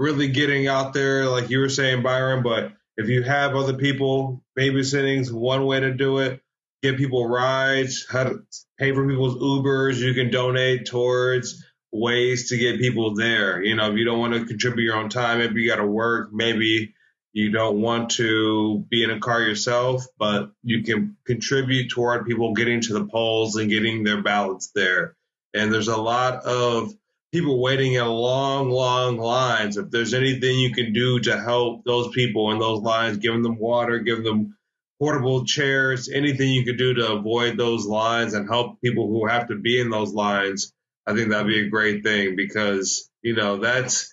really 0.00 0.28
getting 0.28 0.66
out 0.66 0.94
there, 0.94 1.26
like 1.26 1.50
you 1.50 1.58
were 1.58 1.68
saying, 1.68 2.02
Byron. 2.02 2.42
But 2.42 2.72
if 2.96 3.08
you 3.08 3.22
have 3.22 3.54
other 3.54 3.74
people 3.74 4.42
babysitting, 4.58 5.30
one 5.30 5.66
way 5.66 5.80
to 5.80 5.92
do 5.92 6.18
it. 6.18 6.40
Give 6.82 6.96
people 6.96 7.28
rides, 7.28 8.06
pay 8.10 8.94
for 8.94 9.06
people's 9.06 9.36
Ubers. 9.36 9.98
You 9.98 10.14
can 10.14 10.30
donate 10.30 10.86
towards 10.86 11.62
ways 11.92 12.48
to 12.48 12.56
get 12.56 12.80
people 12.80 13.14
there. 13.14 13.62
You 13.62 13.76
know, 13.76 13.92
if 13.92 13.98
you 13.98 14.06
don't 14.06 14.18
want 14.18 14.32
to 14.32 14.46
contribute 14.46 14.86
your 14.86 14.96
own 14.96 15.10
time, 15.10 15.40
maybe 15.40 15.60
you 15.60 15.68
got 15.68 15.76
to 15.76 15.86
work, 15.86 16.30
maybe 16.32 16.94
you 17.34 17.52
don't 17.52 17.82
want 17.82 18.12
to 18.12 18.86
be 18.88 19.04
in 19.04 19.10
a 19.10 19.20
car 19.20 19.42
yourself, 19.42 20.06
but 20.18 20.50
you 20.62 20.82
can 20.82 21.18
contribute 21.26 21.90
toward 21.90 22.26
people 22.26 22.54
getting 22.54 22.80
to 22.80 22.94
the 22.94 23.04
polls 23.04 23.56
and 23.56 23.68
getting 23.68 24.02
their 24.02 24.22
ballots 24.22 24.70
there. 24.74 25.14
And 25.52 25.70
there's 25.70 25.88
a 25.88 26.00
lot 26.00 26.44
of 26.44 26.94
people 27.32 27.60
waiting 27.60 27.94
in 27.94 28.04
long, 28.06 28.70
long 28.70 29.16
lines. 29.18 29.76
If 29.76 29.90
there's 29.90 30.14
anything 30.14 30.58
you 30.58 30.72
can 30.72 30.92
do 30.92 31.20
to 31.20 31.40
help 31.40 31.84
those 31.84 32.08
people 32.08 32.50
in 32.50 32.58
those 32.58 32.80
lines, 32.80 33.18
giving 33.18 33.42
them 33.42 33.58
water, 33.58 33.98
giving 34.00 34.24
them 34.24 34.56
portable 34.98 35.44
chairs, 35.44 36.08
anything 36.08 36.50
you 36.50 36.64
could 36.64 36.76
do 36.76 36.94
to 36.94 37.12
avoid 37.12 37.56
those 37.56 37.86
lines 37.86 38.34
and 38.34 38.48
help 38.48 38.80
people 38.80 39.08
who 39.08 39.26
have 39.26 39.48
to 39.48 39.56
be 39.56 39.80
in 39.80 39.90
those 39.90 40.12
lines, 40.12 40.72
I 41.06 41.14
think 41.14 41.30
that'd 41.30 41.46
be 41.46 41.66
a 41.66 41.70
great 41.70 42.04
thing 42.04 42.36
because, 42.36 43.08
you 43.22 43.34
know, 43.34 43.58
that's 43.58 44.12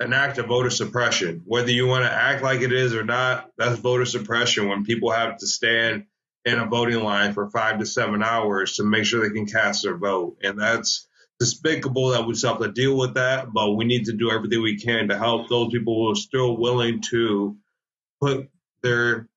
an 0.00 0.12
act 0.12 0.38
of 0.38 0.46
voter 0.46 0.70
suppression. 0.70 1.42
Whether 1.44 1.72
you 1.72 1.86
want 1.86 2.04
to 2.04 2.12
act 2.12 2.42
like 2.42 2.60
it 2.60 2.72
is 2.72 2.94
or 2.94 3.04
not, 3.04 3.50
that's 3.58 3.80
voter 3.80 4.06
suppression 4.06 4.68
when 4.68 4.84
people 4.84 5.10
have 5.10 5.38
to 5.38 5.46
stand 5.46 6.04
in 6.44 6.58
a 6.58 6.66
voting 6.66 7.02
line 7.02 7.34
for 7.34 7.50
five 7.50 7.80
to 7.80 7.86
seven 7.86 8.22
hours 8.22 8.76
to 8.76 8.84
make 8.84 9.04
sure 9.04 9.20
they 9.20 9.34
can 9.34 9.46
cast 9.46 9.82
their 9.82 9.96
vote. 9.96 10.38
And 10.42 10.58
that's 10.58 11.07
despicable 11.40 12.08
that 12.08 12.26
we 12.26 12.34
still 12.34 12.50
have 12.50 12.62
to 12.62 12.72
deal 12.72 12.96
with 12.96 13.14
that, 13.14 13.52
but 13.52 13.72
we 13.74 13.84
need 13.84 14.06
to 14.06 14.12
do 14.12 14.30
everything 14.30 14.60
we 14.60 14.78
can 14.78 15.08
to 15.08 15.16
help 15.16 15.48
those 15.48 15.70
people 15.70 15.94
who 15.94 16.12
are 16.12 16.16
still 16.16 16.56
willing 16.56 17.00
to 17.00 17.56
put 18.20 18.48
their 18.82 19.28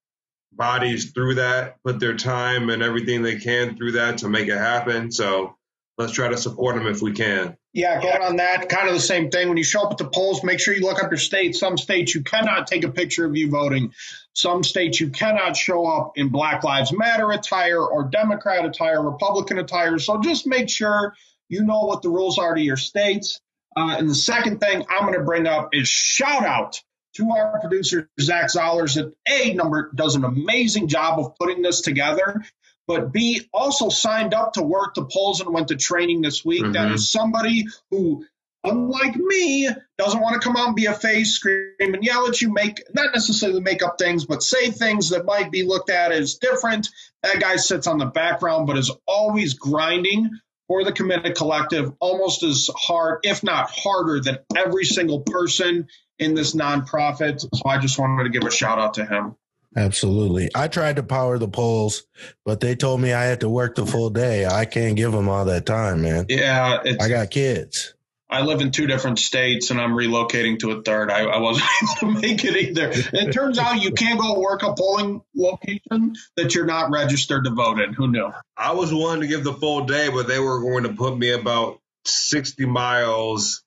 bodies 0.52 1.12
through 1.12 1.36
that, 1.36 1.82
put 1.82 2.00
their 2.00 2.16
time 2.16 2.70
and 2.70 2.82
everything 2.82 3.22
they 3.22 3.36
can 3.36 3.76
through 3.76 3.92
that 3.92 4.18
to 4.18 4.28
make 4.28 4.48
it 4.48 4.58
happen. 4.58 5.10
So 5.10 5.56
let's 5.96 6.12
try 6.12 6.28
to 6.28 6.36
support 6.36 6.76
them 6.76 6.86
if 6.86 7.00
we 7.00 7.12
can. 7.12 7.56
Yeah, 7.74 8.00
get 8.02 8.20
on 8.20 8.36
that. 8.36 8.68
Kind 8.68 8.88
of 8.88 8.94
the 8.94 9.00
same 9.00 9.30
thing. 9.30 9.48
When 9.48 9.56
you 9.56 9.64
show 9.64 9.82
up 9.82 9.92
at 9.92 9.98
the 9.98 10.08
polls, 10.08 10.44
make 10.44 10.60
sure 10.60 10.74
you 10.74 10.82
look 10.82 11.02
up 11.02 11.10
your 11.10 11.18
state. 11.18 11.56
Some 11.56 11.78
states 11.78 12.14
you 12.14 12.22
cannot 12.22 12.66
take 12.66 12.84
a 12.84 12.90
picture 12.90 13.24
of 13.24 13.34
you 13.34 13.50
voting. 13.50 13.94
Some 14.34 14.62
states 14.62 15.00
you 15.00 15.08
cannot 15.08 15.56
show 15.56 15.86
up 15.86 16.12
in 16.16 16.28
Black 16.28 16.64
Lives 16.64 16.92
Matter 16.92 17.30
attire 17.32 17.80
or 17.80 18.04
Democrat 18.04 18.66
attire, 18.66 19.02
Republican 19.02 19.58
attire. 19.58 19.98
So 19.98 20.20
just 20.20 20.46
make 20.46 20.68
sure 20.68 21.14
you 21.48 21.64
know 21.64 21.84
what 21.84 22.02
the 22.02 22.10
rules 22.10 22.38
are 22.38 22.54
to 22.54 22.60
your 22.60 22.76
states. 22.76 23.40
Uh, 23.76 23.96
and 23.98 24.08
the 24.08 24.14
second 24.14 24.60
thing 24.60 24.84
I'm 24.88 25.06
going 25.06 25.18
to 25.18 25.24
bring 25.24 25.46
up 25.46 25.70
is 25.72 25.88
shout 25.88 26.44
out 26.44 26.80
to 27.14 27.30
our 27.30 27.60
producer, 27.60 28.08
Zach 28.20 28.46
Zollers, 28.46 28.94
that 28.94 29.14
A, 29.28 29.52
number 29.54 29.90
does 29.94 30.14
an 30.14 30.24
amazing 30.24 30.88
job 30.88 31.18
of 31.18 31.36
putting 31.36 31.62
this 31.62 31.82
together, 31.82 32.42
but 32.86 33.12
B, 33.12 33.48
also 33.52 33.88
signed 33.88 34.34
up 34.34 34.54
to 34.54 34.62
work 34.62 34.94
the 34.94 35.04
polls 35.04 35.40
and 35.40 35.52
went 35.52 35.68
to 35.68 35.76
training 35.76 36.22
this 36.22 36.44
week. 36.44 36.62
Mm-hmm. 36.62 36.72
That 36.72 36.92
is 36.92 37.12
somebody 37.12 37.66
who, 37.90 38.24
unlike 38.64 39.16
me, 39.16 39.68
doesn't 39.98 40.20
want 40.20 40.40
to 40.40 40.46
come 40.46 40.56
out 40.56 40.68
and 40.68 40.76
be 40.76 40.86
a 40.86 40.94
face, 40.94 41.34
scream 41.34 41.74
and 41.78 42.02
yell 42.02 42.26
at 42.28 42.40
you, 42.40 42.52
make 42.52 42.82
not 42.94 43.12
necessarily 43.14 43.60
make 43.60 43.82
up 43.82 43.98
things, 43.98 44.24
but 44.24 44.42
say 44.42 44.70
things 44.70 45.10
that 45.10 45.26
might 45.26 45.50
be 45.50 45.64
looked 45.64 45.90
at 45.90 46.12
as 46.12 46.36
different. 46.36 46.88
That 47.22 47.40
guy 47.40 47.56
sits 47.56 47.86
on 47.86 47.98
the 47.98 48.06
background, 48.06 48.66
but 48.66 48.78
is 48.78 48.90
always 49.06 49.54
grinding 49.54 50.30
for 50.72 50.84
the 50.84 50.92
Committed 50.92 51.36
Collective 51.36 51.92
almost 52.00 52.42
as 52.42 52.70
hard, 52.74 53.18
if 53.24 53.42
not 53.42 53.68
harder, 53.70 54.20
than 54.20 54.38
every 54.56 54.86
single 54.86 55.20
person 55.20 55.86
in 56.18 56.34
this 56.34 56.54
nonprofit. 56.54 57.40
So 57.40 57.62
I 57.66 57.76
just 57.76 57.98
wanted 57.98 58.24
to 58.24 58.30
give 58.30 58.44
a 58.44 58.50
shout 58.50 58.78
out 58.78 58.94
to 58.94 59.04
him. 59.04 59.36
Absolutely. 59.76 60.48
I 60.54 60.68
tried 60.68 60.96
to 60.96 61.02
power 61.02 61.36
the 61.36 61.46
polls, 61.46 62.04
but 62.46 62.60
they 62.60 62.74
told 62.74 63.02
me 63.02 63.12
I 63.12 63.24
had 63.24 63.40
to 63.40 63.50
work 63.50 63.74
the 63.74 63.84
full 63.84 64.08
day. 64.08 64.46
I 64.46 64.64
can't 64.64 64.96
give 64.96 65.12
them 65.12 65.28
all 65.28 65.44
that 65.44 65.66
time, 65.66 66.00
man. 66.00 66.24
Yeah. 66.30 66.82
I 66.98 67.06
got 67.06 67.30
kids. 67.30 67.92
I 68.32 68.40
live 68.40 68.62
in 68.62 68.70
two 68.70 68.86
different 68.86 69.18
states 69.18 69.70
and 69.70 69.78
I'm 69.78 69.92
relocating 69.92 70.58
to 70.60 70.70
a 70.70 70.82
third. 70.82 71.10
I, 71.10 71.24
I 71.24 71.38
wasn't 71.38 71.68
able 71.82 72.14
to 72.14 72.20
make 72.20 72.44
it 72.44 72.56
either. 72.56 72.90
It 72.90 73.32
turns 73.32 73.58
out 73.58 73.82
you 73.82 73.92
can't 73.92 74.18
go 74.18 74.40
work 74.40 74.62
a 74.62 74.72
polling 74.72 75.20
location 75.36 76.14
that 76.36 76.54
you're 76.54 76.64
not 76.64 76.90
registered 76.90 77.44
to 77.44 77.50
vote 77.50 77.78
in. 77.78 77.92
Who 77.92 78.08
knew? 78.08 78.32
I 78.56 78.72
was 78.72 78.92
willing 78.92 79.20
to 79.20 79.26
give 79.26 79.44
the 79.44 79.52
full 79.52 79.84
day, 79.84 80.08
but 80.08 80.28
they 80.28 80.38
were 80.38 80.60
going 80.60 80.84
to 80.84 80.94
put 80.94 81.16
me 81.16 81.30
about 81.30 81.80
60 82.06 82.64
miles 82.64 83.62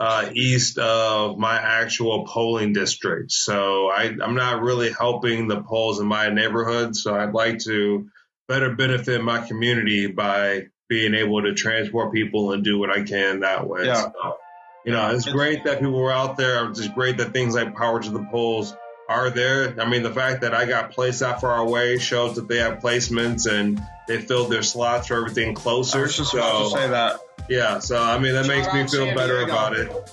uh, 0.00 0.28
east 0.34 0.76
of 0.78 1.38
my 1.38 1.56
actual 1.56 2.26
polling 2.26 2.72
district. 2.72 3.30
So 3.30 3.90
I, 3.90 4.12
I'm 4.20 4.34
not 4.34 4.62
really 4.62 4.90
helping 4.90 5.46
the 5.46 5.62
polls 5.62 6.00
in 6.00 6.08
my 6.08 6.30
neighborhood. 6.30 6.96
So 6.96 7.14
I'd 7.14 7.32
like 7.32 7.60
to 7.60 8.08
better 8.48 8.74
benefit 8.74 9.22
my 9.22 9.46
community 9.46 10.08
by 10.08 10.64
being 10.88 11.14
able 11.14 11.42
to 11.42 11.54
transport 11.54 12.12
people 12.12 12.52
and 12.52 12.62
do 12.62 12.78
what 12.78 12.90
I 12.90 13.02
can 13.02 13.40
that 13.40 13.66
way. 13.66 13.86
Yeah. 13.86 14.02
So, 14.02 14.36
you 14.84 14.92
know, 14.92 15.10
it's, 15.10 15.26
it's 15.26 15.34
great 15.34 15.64
that 15.64 15.80
people 15.80 15.98
were 15.98 16.12
out 16.12 16.36
there. 16.36 16.68
It's 16.68 16.78
just 16.78 16.94
great 16.94 17.16
that 17.18 17.32
things 17.32 17.54
like 17.54 17.74
Power 17.74 18.02
to 18.02 18.10
the 18.10 18.26
Polls 18.30 18.74
are 19.08 19.30
there. 19.30 19.80
I 19.80 19.88
mean, 19.88 20.02
the 20.02 20.12
fact 20.12 20.42
that 20.42 20.54
I 20.54 20.66
got 20.66 20.90
placed 20.92 21.20
that 21.20 21.40
far 21.40 21.56
away 21.56 21.98
shows 21.98 22.36
that 22.36 22.48
they 22.48 22.58
have 22.58 22.80
placements 22.80 23.50
and 23.50 23.80
they 24.08 24.20
filled 24.20 24.50
their 24.50 24.62
slots 24.62 25.08
for 25.08 25.16
everything 25.16 25.54
closer. 25.54 25.98
I 25.98 26.02
was 26.02 26.16
just 26.16 26.32
so, 26.32 26.38
about 26.38 26.62
to 26.64 26.70
say 26.70 26.88
that. 26.88 27.20
Yeah, 27.48 27.78
so 27.78 28.02
I 28.02 28.18
mean 28.18 28.32
that 28.34 28.46
Shout 28.46 28.56
makes 28.56 28.72
me 28.72 28.80
feel 28.98 29.06
San 29.06 29.16
better 29.16 29.38
Diego. 29.38 29.52
about 29.52 29.76
it. 29.76 30.10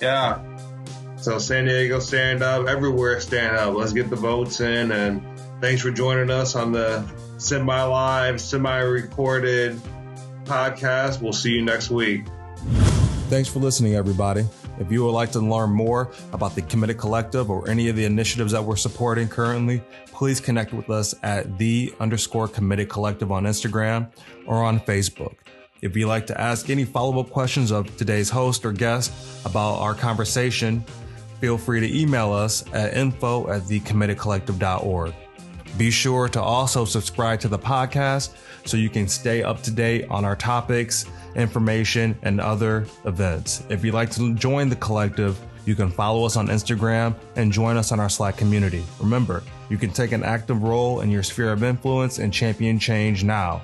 Yeah. 0.00 0.40
So 1.16 1.38
San 1.38 1.66
Diego, 1.66 2.00
stand 2.00 2.42
up. 2.42 2.66
Everywhere, 2.66 3.20
stand 3.20 3.56
up. 3.56 3.74
Let's 3.74 3.92
get 3.92 4.10
the 4.10 4.16
votes 4.16 4.60
in. 4.60 4.92
And 4.92 5.22
thanks 5.60 5.82
for 5.82 5.90
joining 5.90 6.30
us 6.30 6.54
on 6.54 6.72
the 6.72 7.04
semi-live, 7.38 8.40
semi-recorded 8.40 9.80
podcast. 10.44 11.20
We'll 11.20 11.32
see 11.32 11.50
you 11.50 11.62
next 11.62 11.90
week. 11.90 12.24
Thanks 13.28 13.48
for 13.48 13.58
listening, 13.58 13.94
everybody. 13.94 14.44
If 14.78 14.92
you 14.92 15.04
would 15.04 15.12
like 15.12 15.32
to 15.32 15.40
learn 15.40 15.70
more 15.70 16.10
about 16.32 16.54
the 16.54 16.62
Committed 16.62 16.98
Collective 16.98 17.50
or 17.50 17.68
any 17.68 17.88
of 17.88 17.96
the 17.96 18.04
initiatives 18.04 18.52
that 18.52 18.62
we're 18.62 18.76
supporting 18.76 19.28
currently, 19.28 19.82
please 20.06 20.40
connect 20.40 20.72
with 20.72 20.90
us 20.90 21.14
at 21.22 21.58
the 21.58 21.92
underscore 22.00 22.48
committed 22.48 22.88
collective 22.88 23.32
on 23.32 23.44
Instagram 23.44 24.10
or 24.46 24.62
on 24.62 24.78
Facebook. 24.80 25.34
If 25.80 25.96
you'd 25.96 26.08
like 26.08 26.26
to 26.28 26.40
ask 26.40 26.70
any 26.70 26.84
follow 26.84 27.20
up 27.20 27.30
questions 27.30 27.70
of 27.70 27.96
today's 27.96 28.30
host 28.30 28.64
or 28.64 28.72
guest 28.72 29.12
about 29.44 29.80
our 29.80 29.94
conversation, 29.94 30.84
feel 31.40 31.58
free 31.58 31.80
to 31.80 31.98
email 32.00 32.32
us 32.32 32.64
at 32.72 32.94
info 32.94 33.50
at 33.50 33.62
thecommittedcollective.org. 33.62 35.14
Be 35.76 35.90
sure 35.90 36.28
to 36.28 36.40
also 36.40 36.84
subscribe 36.84 37.40
to 37.40 37.48
the 37.48 37.58
podcast 37.58 38.34
so 38.64 38.76
you 38.76 38.88
can 38.88 39.08
stay 39.08 39.42
up 39.42 39.62
to 39.62 39.70
date 39.70 40.06
on 40.08 40.24
our 40.24 40.36
topics, 40.36 41.06
information, 41.34 42.16
and 42.22 42.40
other 42.40 42.86
events. 43.04 43.64
If 43.68 43.84
you'd 43.84 43.94
like 43.94 44.10
to 44.12 44.34
join 44.34 44.68
the 44.68 44.76
collective, 44.76 45.38
you 45.66 45.74
can 45.74 45.90
follow 45.90 46.24
us 46.24 46.36
on 46.36 46.48
Instagram 46.48 47.14
and 47.36 47.50
join 47.50 47.76
us 47.76 47.90
on 47.90 47.98
our 47.98 48.08
Slack 48.08 48.36
community. 48.36 48.84
Remember, 49.00 49.42
you 49.68 49.78
can 49.78 49.90
take 49.90 50.12
an 50.12 50.22
active 50.22 50.62
role 50.62 51.00
in 51.00 51.10
your 51.10 51.22
sphere 51.22 51.52
of 51.52 51.64
influence 51.64 52.18
and 52.18 52.32
champion 52.32 52.78
change 52.78 53.24
now. 53.24 53.62